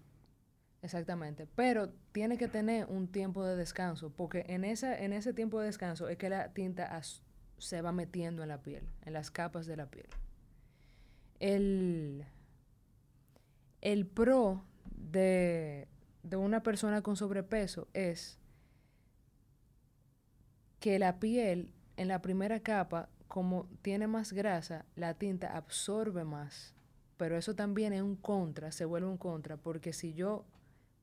[0.82, 1.46] Exactamente.
[1.56, 5.68] Pero tiene que tener un tiempo de descanso, porque en, esa, en ese tiempo de
[5.68, 7.22] descanso es que la tinta as-
[7.60, 10.08] se va metiendo en la piel, en las capas de la piel.
[11.40, 12.26] El,
[13.82, 14.64] el pro
[14.96, 15.88] de,
[16.24, 18.38] de una persona con sobrepeso es
[20.80, 26.74] que la piel en la primera capa, como tiene más grasa, la tinta absorbe más.
[27.18, 30.46] Pero eso también es un contra, se vuelve un contra, porque si yo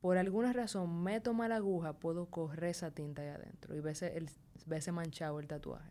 [0.01, 5.41] por alguna razón meto mal aguja, puedo correr esa tinta ahí adentro y verse, manchado
[5.41, 5.91] el tatuaje.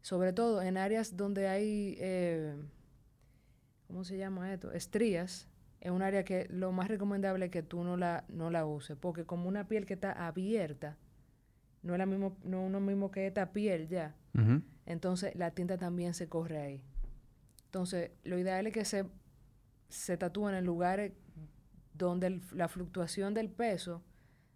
[0.00, 2.56] Sobre todo en áreas donde hay, eh,
[3.90, 4.70] ¿cómo se llama esto?
[4.72, 5.48] Estrías,
[5.80, 8.96] es un área que lo más recomendable es que tú no la, no la uses,
[8.96, 10.96] porque como una piel que está abierta,
[11.82, 14.14] no es la mismo, no uno mismo que esta piel ya,
[14.86, 16.82] entonces la tinta también se corre ahí.
[17.64, 19.06] Entonces, lo ideal es que se,
[19.88, 21.12] se tatúen en lugares
[21.94, 24.02] donde el- la fluctuación del peso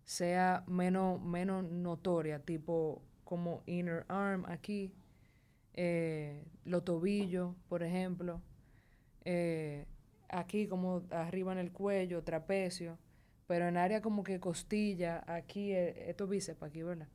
[0.04, 4.92] sea menos, menos notoria, tipo como inner arm aquí,
[5.74, 8.40] eh, los tobillos, por ejemplo,
[9.24, 9.86] eh,
[10.28, 12.98] aquí como arriba en el cuello, trapecio,
[13.46, 17.08] pero en área como que costilla, aquí, eh, esto bíceps aquí, ¿verdad?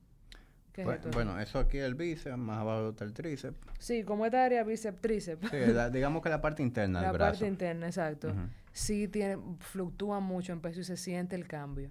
[0.74, 1.10] ¿Qué es Bu- esto?
[1.12, 3.57] Bueno, eso aquí es el bíceps, más abajo está el tríceps.
[3.80, 5.49] Sí, como esta área bíceps, tríceps.
[5.49, 7.32] Sí, la- digamos que la parte interna la del brazo.
[7.32, 8.30] parte interna, exacto.
[8.30, 8.39] Ujú.
[8.72, 11.89] Sí tiene, fluctúa mucho en peso y se siente el cambio.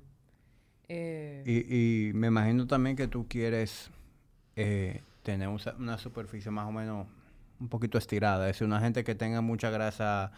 [0.89, 3.91] Eh, Y, y me imagino también que tú quieres
[4.57, 7.07] eh, tener un una superficie más o menos
[7.61, 8.49] un poquito estirada.
[8.49, 10.33] Es decir, una gente que tenga mucha grasa,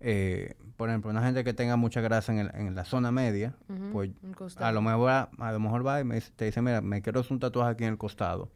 [0.00, 3.54] eh, por ejemplo, una gente que tenga mucha grasa en, el- en la zona media,
[3.68, 6.80] ujú, pues un a lo mejor a lo mejor va y me te dice, mira,
[6.80, 8.50] me quiero hacer un tatuaje aquí en el costado.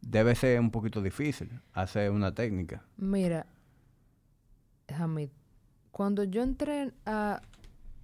[0.00, 2.82] Debe ser un poquito difícil hacer una técnica.
[2.96, 3.46] Mira,
[4.88, 5.28] Hamid,
[5.90, 7.40] cuando yo entré a,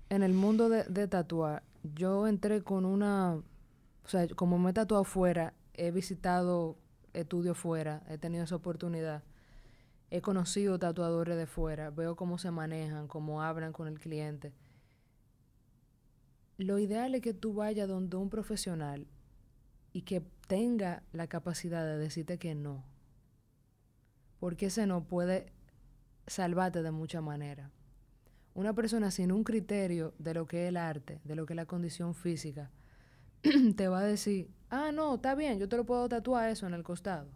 [0.09, 1.63] en el mundo de, de tatuar,
[1.95, 6.77] yo entré con una, o sea, como me he tatuado fuera, he visitado
[7.13, 9.23] estudios fuera, he tenido esa oportunidad,
[10.11, 14.53] he conocido tatuadores de fuera, veo cómo se manejan, cómo hablan con el cliente.
[16.57, 19.07] Lo ideal es que tú vayas donde un profesional
[19.93, 22.85] y que tenga la capacidad de decirte que no.
[24.41, 25.53] Porque ese no puede
[26.27, 27.71] salvarte de muchas maneras.
[28.55, 31.57] Una persona sin un criterio de lo que es el arte, de lo que es
[31.57, 32.71] la condición física,
[33.77, 36.75] te va a decir, ah, no, está bien, yo te lo puedo tatuar eso en
[36.75, 37.29] el costado.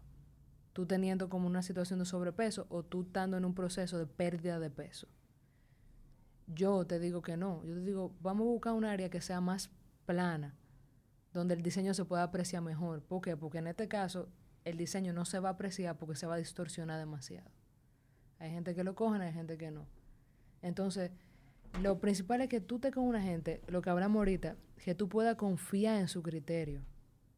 [0.72, 4.59] Tú teniendo como una situación de sobrepeso o tú estando en un proceso de pérdida
[4.59, 5.07] de peso.
[6.47, 7.62] Yo te digo que no.
[7.64, 9.70] Yo te digo, vamos a buscar un área que sea más
[10.07, 10.57] plana,
[11.33, 13.03] donde el diseño se pueda apreciar mejor.
[13.03, 13.37] ¿Por qué?
[13.37, 14.28] Porque en este caso
[14.64, 17.51] el diseño no se va a apreciar porque se va a distorsionar demasiado.
[18.39, 19.87] Hay gente que lo cogen, hay gente que no.
[20.62, 21.11] Entonces,
[21.80, 25.09] lo principal es que tú te con una gente, lo que hablamos ahorita, que tú
[25.09, 26.83] puedas confiar en su criterio,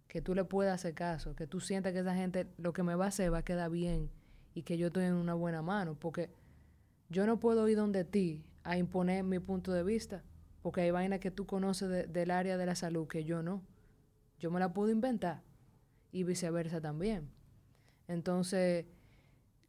[0.09, 2.95] que tú le puedas hacer caso, que tú sientas que esa gente lo que me
[2.95, 4.11] va a hacer va a quedar bien
[4.55, 6.31] y que yo estoy en una buena mano, porque
[7.09, 10.23] yo no puedo ir donde ti a imponer mi punto de vista,
[10.63, 13.63] porque hay vainas que tú conoces del área de la salud que yo no.
[14.39, 15.43] Yo me la puedo inventar
[16.13, 17.29] y viceversa también.
[18.09, 18.87] Entonces,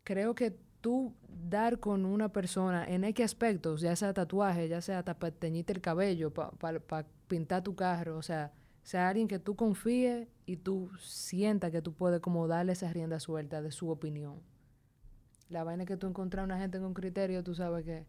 [0.04, 5.04] creo que tú dar con una persona en X aspectos, ya sea tatuaje, ya sea
[5.04, 8.54] para teñirte el cabello, para pintar tu carro, o sea,
[8.86, 13.20] sea alguien que tú confíes y tú sientas que tú puedes como darle esa rienda
[13.20, 14.36] suelta de su opinión.
[15.50, 18.06] La vaina que tú encuentras a una gente con criterio, tú sabes que...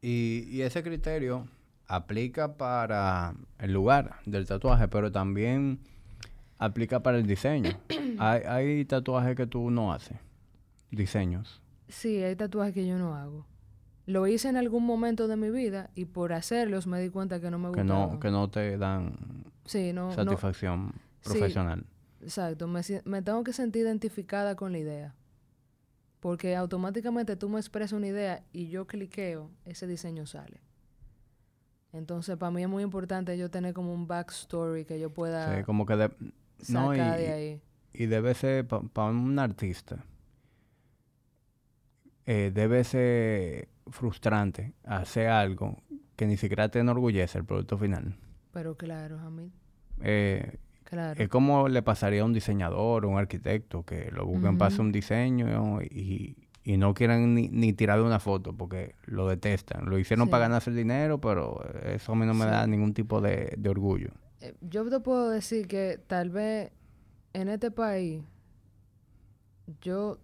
[0.00, 1.48] y, y ese criterio
[1.88, 5.80] aplica para el lugar del tatuaje, pero también
[6.58, 7.70] aplica para el diseño.
[8.20, 10.18] hay, hay tatuajes que tú no haces,
[10.92, 11.60] diseños.
[11.88, 13.44] Sí, hay tatuajes que yo no hago.
[14.06, 17.50] Lo hice en algún momento de mi vida y por hacerlos me di cuenta que
[17.50, 17.86] no me gustaban.
[17.86, 19.16] Que no, que no te dan
[19.64, 20.92] satisfacción
[21.24, 21.84] profesional.
[22.20, 25.14] exacto, me, me tengo que sentir identificada con la idea.
[26.20, 30.60] Porque automáticamente tú me expresas una idea y yo cliqueo, ese diseño sale.
[31.92, 35.64] Entonces, para mí es muy importante yo tener como un backstory que yo pueda sí,
[35.64, 36.10] como que
[36.60, 37.62] sacar de ahí.
[37.92, 40.04] Y debe ser, para un artista,
[42.26, 45.82] eh, debe ser frustrante hacer algo
[46.16, 48.16] que ni siquiera te enorgullece el producto final.
[48.52, 49.52] Pero claro, a mí.
[50.00, 51.22] Eh, claro.
[51.22, 54.80] Es como le pasaría a un diseñador o un arquitecto que lo busquen para hacer
[54.80, 59.86] un diseño y, y no quieren ni, ni, tirar una foto porque lo detestan.
[59.86, 63.20] Lo hicieron para ganarse el dinero, pero eso a mí no me da ningún tipo
[63.20, 64.10] de, de orgullo.
[64.40, 66.72] Eh, yo te puedo decir que tal vez
[67.32, 68.22] en este país,
[69.80, 70.18] yo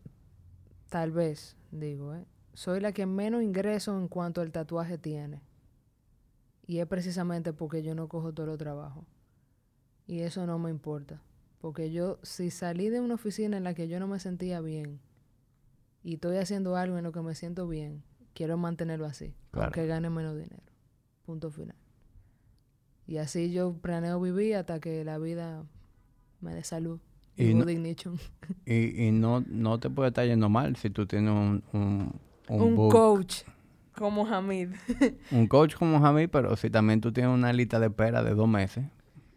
[0.89, 2.25] tal vez, digo, ¿eh?
[2.55, 5.41] Soy la que menos ingreso en cuanto al tatuaje tiene.
[6.67, 9.05] Y es precisamente porque yo no cojo todo el trabajo.
[10.07, 11.23] Y eso no me importa.
[11.61, 15.01] Porque yo, si salí de una oficina en la que yo no me sentía bien,
[16.03, 18.03] y estoy haciendo algo en lo que me siento bien,
[18.35, 20.63] quiero mantenerlo así, aunque gane menos dinero.
[21.25, 21.77] Punto final.
[23.07, 25.65] Y así yo planeo vivir hasta que la vida
[26.41, 27.01] me dé salud.
[27.37, 27.65] Y, no,
[28.67, 32.89] y, y, no, no te puede estar yendo mal si tú tienes un, un, un,
[32.89, 33.43] coach
[33.97, 34.71] como Hamid.
[35.31, 38.49] un coach como Hamid, pero si también tú tienes una lista de espera de dos
[38.49, 38.85] meses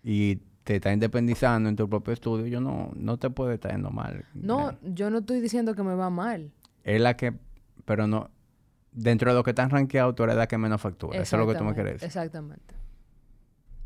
[0.03, 3.91] y te está independizando en tu propio estudio, yo no, no te puede estar yendo
[3.91, 4.25] mal.
[4.33, 6.51] No, yo no estoy diciendo que me va mal.
[6.83, 7.33] Es la que,
[7.85, 8.31] pero no,
[8.91, 11.19] dentro de lo que están rankeado, tú eres la que menos factura.
[11.19, 12.07] Eso es lo que tú me quieres decir.
[12.07, 12.73] Exactamente.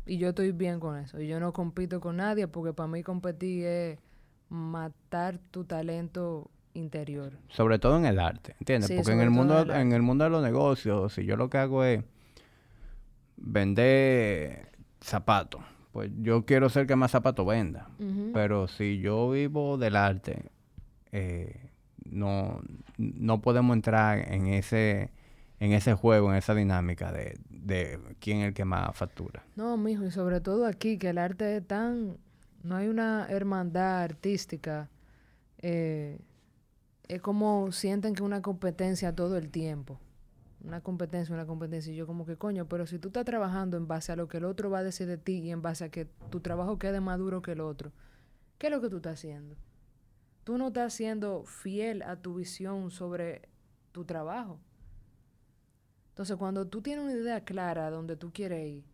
[0.06, 1.20] Y yo estoy bien con eso.
[1.20, 3.98] Y yo no compito con nadie porque para mí competir es
[4.48, 7.32] matar tu talento interior.
[7.48, 8.90] Sobre todo en el arte, ¿entiendes?
[8.92, 11.84] porque en el mundo en el mundo de los negocios, si yo lo que hago
[11.84, 12.04] es
[13.36, 15.62] vender zapatos,
[15.92, 17.88] pues yo quiero ser que más zapatos venda.
[18.32, 20.50] Pero si yo vivo del arte,
[21.12, 21.70] eh,
[22.04, 22.60] no,
[22.96, 25.10] no podemos entrar en ese,
[25.58, 29.42] en ese juego, en esa dinámica de, de quién es el que más factura.
[29.56, 32.16] No, mijo, y sobre todo aquí, que el arte es tan...
[32.62, 34.90] No hay una hermandad artística.
[35.58, 36.18] Eh,
[37.14, 40.00] es como sienten que una competencia todo el tiempo
[40.64, 41.92] una competencia, una competencia.
[41.92, 44.38] Y yo como que coño, pero si tú estás trabajando en base a lo que
[44.38, 47.00] el otro va a decir de ti y en base a que tu trabajo quede
[47.00, 47.92] más duro que el otro,
[48.58, 49.56] ¿qué es lo que tú estás haciendo?
[50.44, 53.48] Tú no estás siendo fiel a tu visión sobre
[53.92, 54.60] tu trabajo.
[56.10, 58.84] Entonces, cuando tú tienes una idea clara donde tú quieres ir,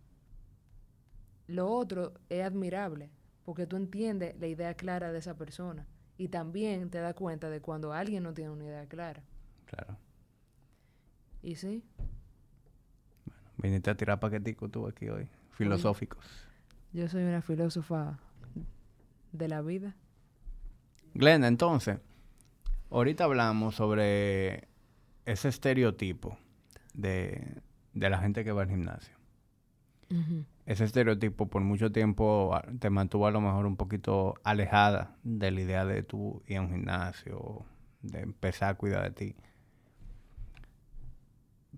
[1.49, 3.11] lo otro es admirable,
[3.45, 5.87] porque tú entiendes la idea clara de esa persona.
[6.19, 9.23] Y también te das cuenta de cuando alguien no tiene una idea clara.
[9.67, 9.97] Claro.
[11.43, 11.85] ¿Y sí?
[13.25, 16.25] Bueno, viniste a tirar paqueticos tú aquí hoy, filosóficos.
[16.93, 18.19] Yo soy una filósofa
[19.33, 19.95] de la vida.
[21.15, 21.99] Glenda, entonces,
[22.91, 24.69] ahorita hablamos sobre
[25.25, 26.39] ese estereotipo
[26.95, 27.61] de,
[27.93, 29.15] la gente que va al gimnasio.
[30.67, 35.51] Ese estereotipo por mucho tiempo ah, te mantuvo a lo mejor un poquito alejada de
[35.51, 37.65] la idea de tú ir a un gimnasio,
[38.03, 39.37] de empezar a cuidar de ti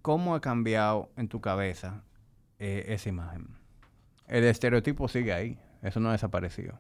[0.03, 2.03] ¿cómo ha cambiado en tu cabeza
[2.59, 3.49] eh, esa imagen?
[4.27, 6.79] El estereotipo sigue ahí, eso no ha desaparecido.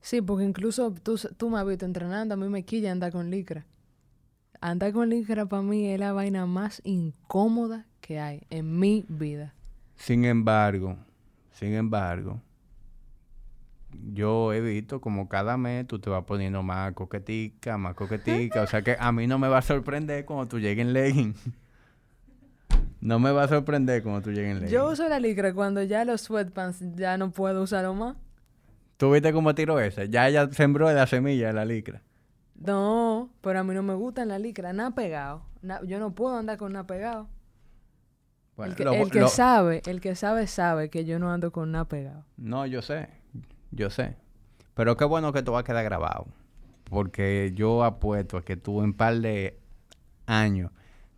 [0.00, 3.30] Sí, porque incluso tú, tú me has visto entrenando, a mí me quilla andar con
[3.30, 3.66] licra.
[4.60, 9.54] Andar con licra para mí es la vaina más incómoda que hay en mi vida.
[9.98, 10.96] Sin embargo,
[11.52, 12.40] sin embargo,
[14.12, 18.62] yo he visto como cada mes tú te vas poniendo más coquetica, más coquetica.
[18.62, 21.34] o sea que a mí no me va a sorprender cuando tú llegues en legging.
[23.00, 24.72] No me va a sorprender cuando tú llegues en legging.
[24.74, 28.16] Yo uso la licra cuando ya los sweatpants ya no puedo usarlo más.
[28.96, 30.08] ¿Tú viste cómo tiró ese?
[30.08, 32.02] Ya ella sembró la semilla de la licra.
[32.56, 35.42] No, pero a mí no me gusta la licra, nada pegado.
[35.62, 37.28] Na- yo no puedo andar con nada pegado.
[38.58, 41.32] Bueno, el que, lo- el que lo- sabe, el que sabe, sabe que yo no
[41.32, 42.24] ando con nada pegado.
[42.36, 43.08] No, yo sé.
[43.70, 44.16] Yo sé.
[44.74, 46.26] Pero qué bueno que esto va a quedar grabado.
[46.84, 49.58] Porque yo apuesto a que tú en par de
[50.26, 50.72] años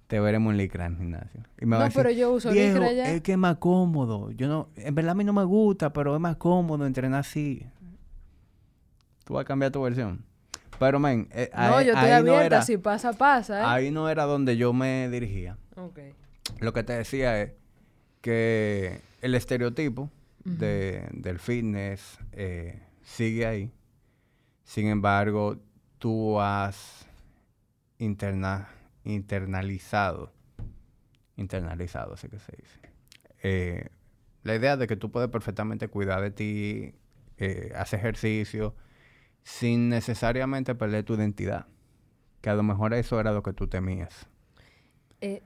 [0.07, 1.41] te veremos en licra en el gimnasio.
[1.61, 3.11] Y me No, vas a decir, pero yo uso "Viejo, licra ya".
[3.11, 4.31] Es que es más cómodo.
[4.33, 7.67] Yo no, en verdad a mí no me gusta, pero es más cómodo entrenar así.
[9.25, 10.25] Tú vas a cambiar tu versión.
[10.79, 13.65] Pero, men, eh, no, ahí- yo estoy ahí no abierta, era- si pasa, pasa, ¿eh?
[13.67, 15.57] Ahí no era donde yo me dirigía.
[15.77, 15.99] Ok.
[16.59, 17.53] Lo que te decía es
[18.21, 20.11] que el estereotipo
[20.45, 23.73] de, del fitness eh, sigue ahí.
[24.65, 25.59] Sin embargo,
[25.99, 27.07] tú has
[27.99, 28.69] interna-
[29.05, 30.33] internalizado,
[31.37, 32.81] internalizado, así que se dice,
[33.43, 33.89] eh,
[34.43, 36.95] la idea de que tú puedes perfectamente cuidar de ti,
[37.37, 38.75] eh, hacer ejercicio,
[39.43, 41.67] sin necesariamente perder tu identidad.
[42.41, 44.27] Que a lo mejor eso era lo que tú temías.
[45.21, 45.43] Eh,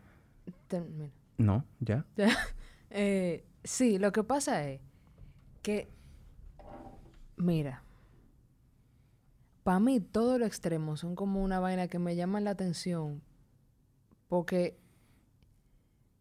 [0.68, 1.12] termina.
[1.38, 2.06] No, ya.
[2.96, 4.80] Eh, sí, lo que pasa es
[5.62, 5.88] que,
[7.36, 7.82] mira,
[9.64, 13.20] para mí todos los extremos son como una vaina que me llaman la atención.
[14.28, 14.76] Porque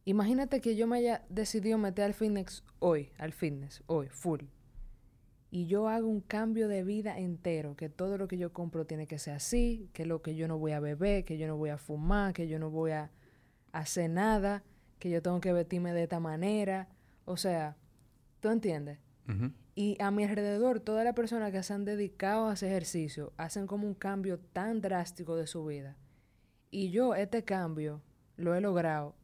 [0.06, 4.42] imagínate que yo me haya decidido meter al fitness hoy, al fitness, hoy, full.
[5.52, 9.06] Y yo hago un cambio de vida entero, que todo lo que yo compro tiene
[9.06, 11.70] que ser así, que lo que yo no voy a beber, que yo no voy
[11.70, 13.12] a fumar, que yo no voy a
[13.74, 14.64] hacer nada,
[15.00, 16.88] que yo tengo que vestirme de esta manera.
[17.26, 17.76] O sea,
[18.40, 19.00] ¿tú entiendes?
[19.76, 23.68] Y a mi alrededor, todas las personas que se han dedicado a ese ejercicio hacen
[23.68, 25.98] como un cambio tan drástico de su vida.
[26.72, 28.02] Y yo este cambio
[28.38, 29.16] lo he logrado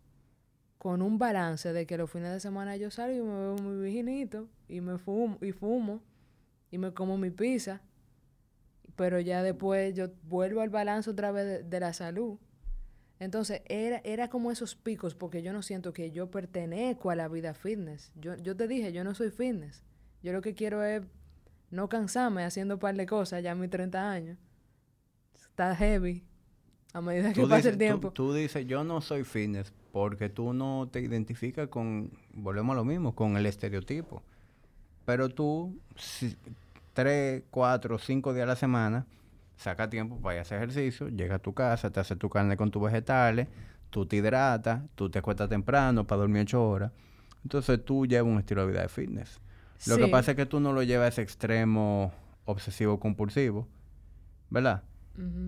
[0.78, 3.84] con un balance de que los fines de semana yo salgo y me veo mi
[3.84, 6.02] virginito y me fumo y fumo
[6.72, 7.82] y me como mi pizza.
[8.96, 12.38] Pero ya después yo vuelvo al balance otra vez de, de la salud.
[13.20, 17.28] Entonces, era, era como esos picos, porque yo no siento que yo pertenezco a la
[17.28, 18.12] vida fitness.
[18.16, 19.84] Yo, yo te dije, yo no soy fitness.
[20.24, 21.02] Yo lo que quiero es
[21.70, 24.38] no cansarme haciendo un par de cosas ya a mis 30 años.
[25.36, 26.24] Está heavy
[26.94, 28.12] a medida que Tú pasa dices, el tú- tiempo.
[28.12, 32.86] Tú, dices, yo no soy fitness porque tú no te identificas con, volvemos a lo
[32.86, 34.24] mismo, con el estereotipo.
[35.06, 36.38] Pero tú, si-
[36.94, 39.06] tres, cuatro, cinco días a la semana,
[39.60, 42.56] saca tiempo para ir a hacer ejercicio, llega a tu casa, te hace tu carne
[42.56, 43.48] con tus vegetales,
[43.90, 46.92] tú te hidratas, tú te acuestas temprano para dormir ocho horas.
[47.44, 49.42] Entonces tú llevas un estilo de vida de fitness.
[49.88, 52.14] Lo que pasa es que tú no lo llevas a ese extremo
[52.46, 53.68] obsesivo compulsivo,
[54.50, 54.84] ¿verdad?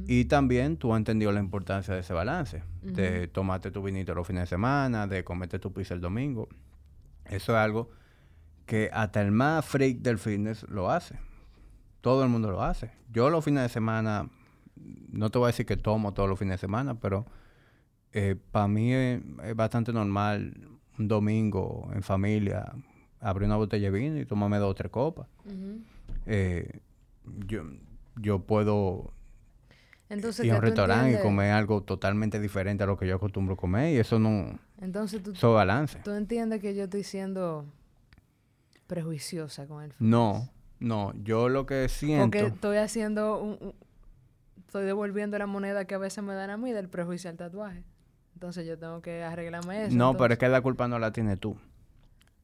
[0.06, 4.28] Y también tú has entendido la importancia de ese balance, de tomarte tu vinito los
[4.28, 6.50] fines de semana, de comerte tu pizza el domingo.
[7.24, 7.90] Eso es algo
[8.66, 11.16] que hasta el más freak del fitness lo hace.
[12.02, 12.92] Todo el mundo lo hace.
[13.12, 14.30] Yo los fines de semana,
[14.76, 17.26] no te voy a decir que tomo todos los fines de semana, pero
[18.52, 20.54] para mí es, es bastante normal
[21.00, 22.74] un domingo en familia
[23.20, 25.28] abrir una botella de vino y tomarme dos o tres copas.
[26.26, 26.80] Eh,
[27.48, 27.64] yo,
[28.16, 29.14] yo puedo
[30.10, 33.16] Entonces, ir a ¿qué un restaurante y comer algo totalmente diferente a lo que yo
[33.16, 36.00] acostumbro comer y eso no, Entonces, tú, eso es balance.
[36.04, 37.66] tú entiendes que yo estoy siendo
[38.88, 40.50] prejuiciosa con el No,
[40.82, 43.74] no, yo lo que siento, Porque estoy haciendo un, un-
[44.68, 47.84] Estoy devolviendo la moneda que a veces me dan a mí del prejuicio al tatuaje.
[48.36, 49.96] Entonces yo tengo que arreglarme eso.
[49.98, 51.58] no, pero es que la culpa no la tienes tú,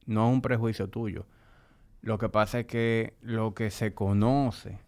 [0.06, 1.24] no es un prejuicio tuyo.
[2.02, 4.78] Lo que pasa es que lo que se conoce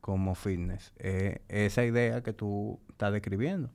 [0.00, 3.70] como fitness es esa idea que tú estás describiendo.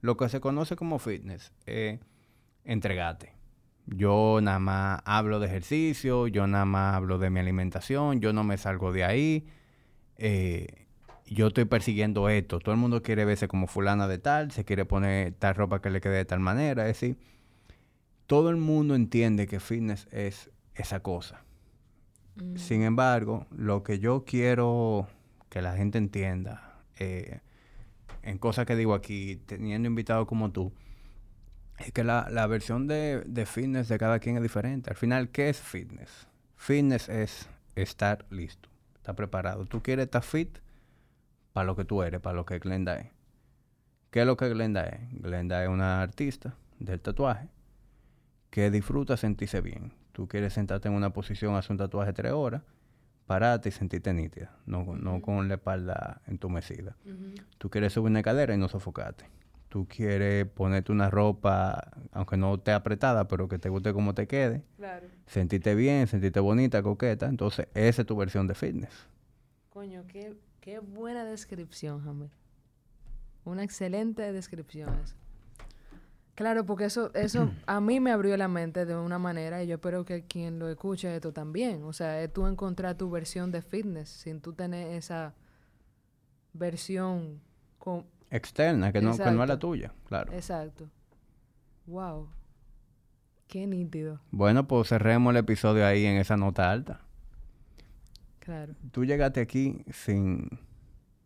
[0.00, 2.00] Lo que se conoce como fitness es
[2.64, 3.32] entregate.
[3.90, 8.44] Yo nada más hablo de ejercicio, yo nada más hablo de mi alimentación, yo no
[8.44, 9.46] me salgo de ahí.
[10.16, 10.86] eh,
[11.26, 12.58] yo estoy persiguiendo esto.
[12.58, 15.90] Todo el mundo quiere verse como fulana de tal, se quiere poner tal ropa que
[15.90, 16.82] le quede de tal manera.
[16.88, 17.18] Es decir,
[18.26, 21.44] todo el mundo entiende que fitness es esa cosa.
[22.36, 22.56] Mm.
[22.56, 25.06] Sin embargo, lo que yo quiero
[25.48, 27.40] que la gente entienda, eh,
[28.22, 30.72] en cosas que digo aquí, teniendo invitados como tú,
[31.80, 34.90] Es que la, la versión de, de fitness de cada quien es diferente.
[34.90, 36.28] Al final, ¿qué es fitness?
[36.56, 39.64] Fitness es estar listo, estar preparado.
[39.64, 40.58] Tú quieres estar fit
[41.52, 43.08] para lo que tú eres, para lo que Glenda es.
[44.10, 45.00] ¿Qué es lo que Glenda es?
[45.12, 47.48] Glenda es una artista del tatuaje
[48.50, 49.92] que disfruta sentirse bien.
[50.12, 52.62] Tú quieres sentarte en una posición, hacer un tatuaje tres horas,
[53.26, 56.96] pararte y sentirte nítida, no, no con la espalda entumecida.
[57.58, 59.24] Tú quieres subir una cadera y no sofocarte.
[59.70, 64.26] Tú quieres ponerte una ropa, aunque no esté apretada, pero que te guste como te
[64.26, 64.64] quede.
[64.76, 65.06] Claro.
[65.26, 67.26] Sentirte bien, sentirte bonita, coqueta.
[67.26, 69.08] Entonces, esa es tu versión de fitness.
[69.70, 72.30] Coño, qué, qué buena descripción, Jamil.
[73.44, 75.14] Una excelente descripción esa.
[76.34, 79.74] Claro, porque eso, eso a mí me abrió la mente de una manera y yo
[79.74, 81.84] espero que quien lo escuche esto también.
[81.84, 85.34] O sea, es tú encontrar tu versión de fitness sin tú tener esa
[86.54, 87.40] versión
[87.78, 88.06] con...
[88.30, 90.32] Externa, que no, que no es la tuya, claro.
[90.32, 90.88] Exacto.
[91.86, 92.28] Wow.
[93.48, 94.20] Qué nítido.
[94.30, 97.00] Bueno, pues cerremos el episodio ahí en esa nota alta.
[98.38, 98.74] Claro.
[98.92, 100.48] Tú llegaste aquí sin,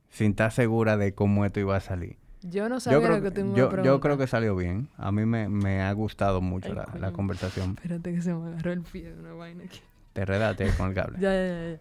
[0.09, 2.17] sin estar segura de cómo esto iba a salir.
[2.43, 4.89] Yo no sabía Yo creo, lo que tú me yo, yo creo que salió bien.
[4.97, 7.71] A mí me, me ha gustado mucho Ay, la, la conversación.
[7.77, 9.81] Espérate que se me agarró el pie de una vaina aquí.
[10.15, 11.19] Te enredaste ahí con el cable.
[11.21, 11.81] Ya, ya, ya.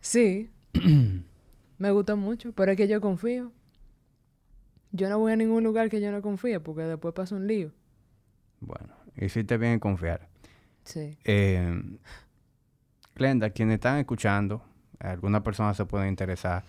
[0.00, 0.50] Sí.
[1.78, 3.52] me gustó mucho, pero es que yo confío.
[4.94, 7.72] Yo no voy a ningún lugar que yo no confíe porque después pasa un lío.
[8.60, 10.28] Bueno, hiciste bien en confiar.
[10.84, 11.18] Sí.
[11.24, 11.82] Eh,
[13.16, 14.62] Glenda, quienes están escuchando,
[15.00, 16.62] algunas personas se pueden interesar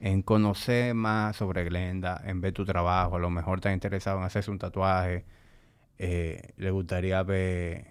[0.00, 4.26] en conocer más sobre Glenda, en ver tu trabajo, a lo mejor están interesados en
[4.26, 5.24] hacerse un tatuaje,
[5.96, 7.86] eh, le gustaría ver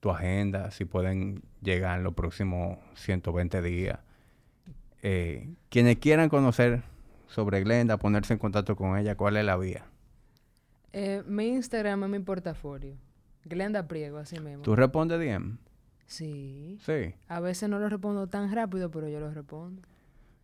[0.00, 4.00] tu agenda, si pueden llegar en los próximos 120 días.
[5.02, 6.82] Eh, quienes quieran conocer
[7.28, 9.84] sobre Glenda, ponerse en contacto con ella, ¿cuál es la vía?
[10.92, 12.96] Eh, mi Instagram es mi portafolio.
[13.44, 14.62] Glenda Priego, así mismo.
[14.62, 15.58] ¿Tú respondes DM?
[16.06, 16.78] Sí.
[16.80, 17.14] Sí.
[17.28, 19.82] A veces no lo respondo tan rápido, pero yo lo respondo.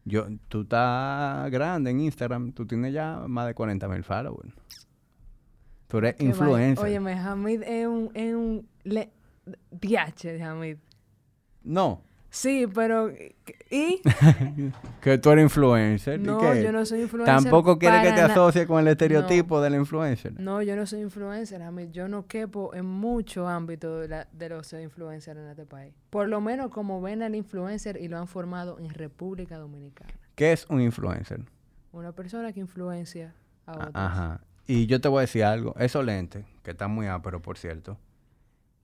[0.05, 4.53] Yo, tú estás grande en Instagram, tú tienes ya más de 40 mil followers.
[5.87, 6.85] Tú eres Qué influencer.
[6.85, 8.11] Óyeme, Hamid es un...
[8.15, 9.11] Es un le...
[9.71, 10.77] Diache, Hamid.
[11.65, 12.03] No,
[12.35, 13.11] Sí, pero...
[13.71, 14.01] ¿Y?
[15.03, 16.19] que tú eres influencer.
[16.19, 16.63] ¿y No, qué?
[16.63, 20.41] yo no soy influencer Tampoco quieres que te asocies con el estereotipo del influencer.
[20.41, 21.91] No, yo no soy influencer, Hamid.
[21.91, 25.93] Yo no quepo en muchos ámbitos de, la- de los influencers en este país.
[26.09, 30.11] Por lo menos como ven al influencer y lo han formado en República Dominicana.
[30.35, 31.43] ¿Qué es un influencer?
[31.93, 33.35] Una persona que influencia
[33.67, 33.91] a A- otros.
[33.95, 34.41] Ajá.
[34.67, 35.75] Y yo te voy a decir algo.
[35.79, 37.99] Esos lentes, que están muy áperos, por cierto.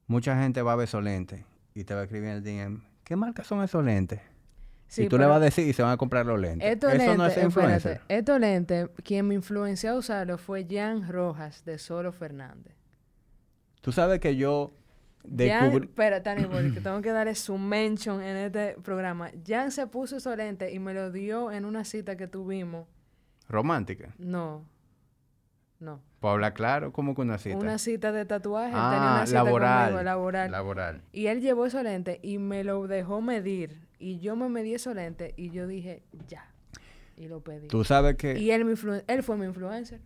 [0.07, 1.45] Mucha gente va a ver esos lentes
[1.75, 2.83] y te va a escribir en el DM.
[3.09, 4.21] ¿Qué marca son esos lentes?
[4.87, 6.77] Sí, y tú le vas a decir y se van a comprar los lentes.
[6.77, 8.03] Eso no es influencer.
[8.07, 12.75] estos lentes, quien me influenció a usarlo fue Jan Rojas de Solo Fernández.
[13.81, 14.75] Tú sabes que yo
[15.25, 15.87] descubrí...
[15.87, 19.31] espera, Tani, porque tengo que darle su mention en este programa.
[19.47, 22.87] Jan se puso esos lentes y me lo dio en una cita que tuvimos.
[23.49, 24.15] Romántica.
[24.19, 24.67] No,
[25.81, 26.01] no.
[26.21, 27.57] Hablar claro, como que una cita.
[27.57, 28.69] Una cita de tatuaje.
[28.69, 29.85] él tenía ah, una cita laboral.
[29.85, 30.51] conmigo, laboral.
[30.51, 31.03] Laboral.
[31.13, 33.87] Y él llevó esos lentes y me lo dejó medir.
[33.99, 36.51] Y yo me medí esos lentes y yo dije, ya.
[37.17, 37.69] Y lo pedí.
[37.69, 38.63] Tú sabes que Y él,
[39.07, 40.01] él fue mi influencer.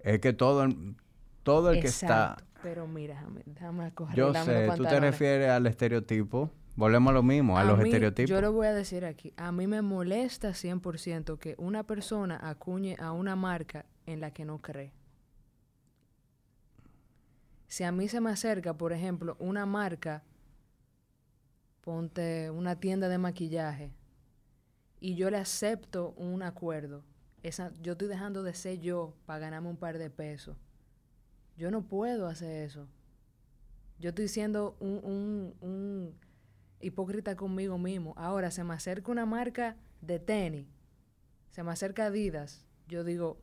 [0.00, 0.96] es que todo el,
[1.42, 2.36] todo el que está...
[2.62, 6.50] Pero mira, déjame, déjame coger Yo sé, tú te refieres al estereotipo.
[6.74, 8.28] Volvemos a lo mismo, a, los mí, estereotipos.
[8.28, 9.32] Yo lo voy a decir aquí.
[9.36, 14.44] A mí me molesta 100% que una persona acuñe a una marca en la que
[14.44, 14.92] no cree.
[17.68, 20.22] Si a mí se me acerca, por ejemplo, una marca,
[21.82, 23.92] ponte una tienda de maquillaje,
[25.00, 27.04] y yo le acepto un acuerdo,
[27.42, 30.56] esa, yo estoy dejando de ser yo para ganarme un par de pesos.
[31.56, 32.88] Yo no puedo hacer eso.
[33.98, 36.18] Yo estoy siendo un, un, un
[36.80, 38.14] hipócrita conmigo mismo.
[38.16, 40.66] Ahora se me acerca una marca de tenis,
[41.50, 43.40] se me acerca Adidas, yo digo,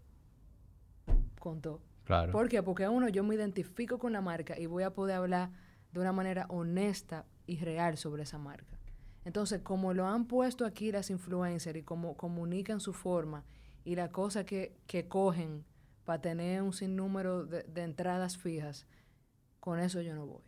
[1.44, 1.82] con todo.
[2.06, 2.32] Claro.
[2.32, 2.64] ¿Por qué?
[2.64, 5.50] Porque uno, yo me identifico con la marca y voy a poder hablar
[5.92, 8.80] de una manera honesta y real sobre esa marca.
[9.26, 13.44] Entonces, como lo han puesto aquí las influencers y como comunican su forma
[13.84, 15.66] y la cosa que, que cogen
[16.06, 18.88] para tener un sinnúmero de, de entradas fijas,
[19.60, 20.44] con eso yo no voy.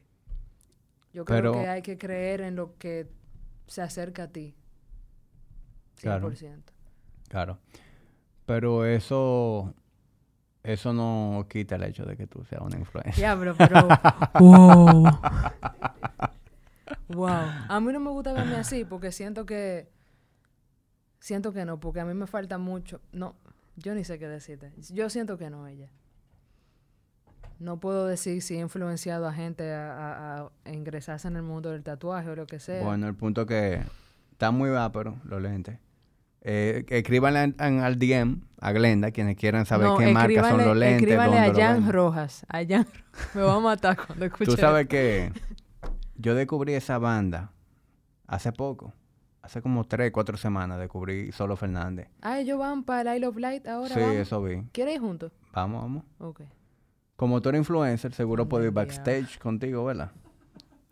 [1.11, 3.09] Yo creo que hay que creer en lo que
[3.67, 4.55] se acerca a ti.
[6.01, 6.01] 100%.
[6.01, 6.63] Claro.
[7.27, 7.59] Claro.
[8.45, 9.73] Pero eso...
[10.65, 13.15] Eso no quita el hecho de que tú seas una influencer.
[13.15, 13.87] Diablo, pero.
[14.39, 15.03] wow.
[17.09, 17.29] wow.
[17.69, 19.89] A mí no me gusta verme así porque siento que.
[21.19, 23.01] Siento que no, porque a mí me falta mucho.
[23.11, 23.35] No,
[23.77, 24.71] yo ni sé qué decirte.
[24.91, 25.89] Yo siento que no, ella.
[27.57, 31.71] No puedo decir si he influenciado a gente a, a- a ingresarse en el mundo
[31.71, 32.83] del tatuaje o lo que sea.
[32.83, 33.81] Bueno, el punto que
[34.33, 35.79] está muy pero los lentes.
[36.47, 36.85] Eh,
[37.59, 41.01] en- al DM a Glenda quienes quieran saber No, qué marca son los lentes.
[41.01, 41.91] Escríbanle a Jan.
[41.91, 42.45] Rojas.
[42.49, 42.85] A Jan
[43.33, 45.31] Me va a matar cuando escuche Tú sabes que
[46.17, 47.51] yo descubrí esa banda
[48.27, 48.93] hace poco.
[49.41, 52.09] Hace como tres, cuatro semanas descubrí Solo Fernández.
[52.21, 53.93] Ah, ellos van para el Isle of Light ahora.
[53.93, 54.15] sí, vamos.
[54.15, 54.63] eso vi.
[54.71, 55.31] ¿Quieren ir juntos?
[55.53, 56.03] Vamos, vamos.
[56.19, 56.41] Ok.
[57.15, 60.11] Como tú eres influencer, seguro Anda puedo ir backstage contigo, ¿verdad?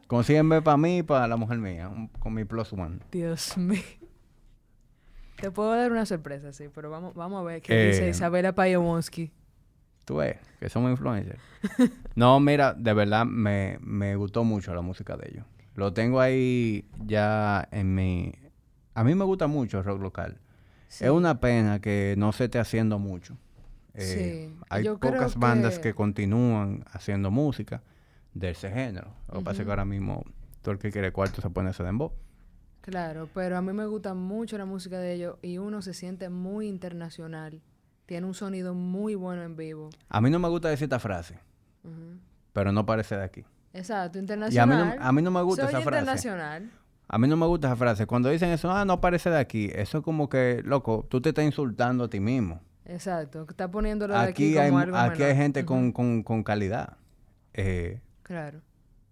[0.07, 2.99] Consígueme para mí y para la mujer mía, un- con mi plus one.
[3.11, 3.81] Dios mío.
[5.37, 8.53] Te puedo dar una sorpresa, sí, pero vamos, vamos a ver qué Eh, dice Isabela
[8.55, 9.31] Payowonsky.
[10.05, 11.39] Tú ves, que somos influencers.
[12.15, 15.45] no, mira, de verdad me, me gustó mucho la música de ellos.
[15.75, 18.33] Lo tengo ahí ya en mi...
[18.95, 20.37] A mí me gusta mucho el rock local.
[20.87, 21.05] Sí.
[21.05, 23.37] Es una pena que no se esté haciendo mucho.
[23.95, 27.81] Eh, Sí, Hay yo pocas bandas que- que continúan haciendo música
[28.33, 29.13] de ese género.
[29.31, 30.23] Lo que pasa es que ahora mismo
[30.61, 32.11] todo el que quiere cuarto se pone ese dembow.
[32.83, 36.27] Claro, pero a mí me gusta mucho la música de ellos y uno se siente
[36.29, 37.61] muy internacional.
[38.05, 39.89] Tiene un sonido muy bueno en vivo.
[40.09, 41.39] A mí no me gusta decir esta frase,
[42.51, 43.45] pero no parece de aquí.
[43.71, 44.99] Exacto, Y a mí internacional.
[44.99, 45.89] no, a mí no me gusta esa frase.
[46.01, 46.71] internacional.
[47.07, 48.05] A mí no me gusta esa frase.
[48.05, 49.69] Cuando dicen eso, ah, no parece de aquí.
[49.73, 52.61] Eso es como que, loco, tú te estás insultando a ti mismo.
[52.85, 56.97] Exacto, está poniéndolo de aquí, Aquí, hay, como algo aquí hay gente con, con calidad.
[57.53, 58.59] Eh, Claro.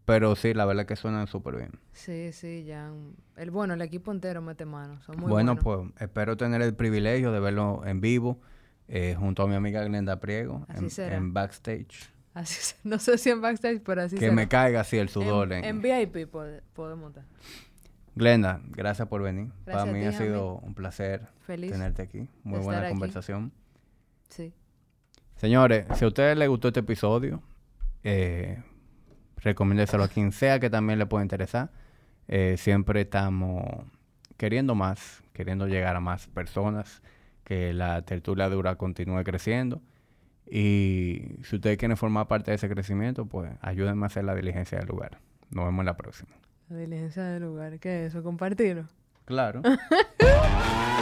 [0.05, 1.71] Pero sí, la verdad es que suenan súper bien.
[1.93, 2.91] Sí, sí, ya.
[3.37, 5.01] El, bueno, el equipo entero mete mano.
[5.03, 5.63] Son muy bueno, buenos.
[5.91, 8.39] pues espero tener el privilegio de verlo en vivo
[8.87, 11.15] eh, junto a mi amiga Glenda Priego Así en, será.
[11.15, 12.11] en backstage.
[12.33, 14.33] Así no sé si en backstage, pero así que será.
[14.33, 15.53] me caiga así el sudor.
[15.53, 17.25] En, en- en VIP pode- podemos estar.
[18.15, 19.49] Glenda, gracias por venir.
[19.65, 21.71] Para Gracias mí ti, ha sido un placer Feliz.
[21.71, 22.27] tenerte aquí.
[22.43, 22.89] Muy buena aquí.
[22.89, 23.53] conversación.
[24.27, 24.53] Sí.
[25.37, 27.41] Señores, si a ustedes les gustó este episodio,
[28.03, 28.61] eh,
[29.41, 31.71] recomiéndeselo a quien sea que también le pueda interesar.
[32.27, 33.63] Eh, siempre estamos
[34.37, 37.01] queriendo más, queriendo llegar a más personas,
[37.43, 39.81] que la tertulia dura continúe creciendo.
[40.49, 44.77] Y si ustedes quieren formar parte de ese crecimiento, pues ayúdenme a hacer la diligencia
[44.79, 45.19] del lugar.
[45.49, 46.31] Nos vemos en la próxima.
[46.69, 47.79] La diligencia del lugar.
[47.79, 48.23] ¿Qué es eso?
[48.23, 48.85] Compartirlo.
[49.25, 49.61] Claro.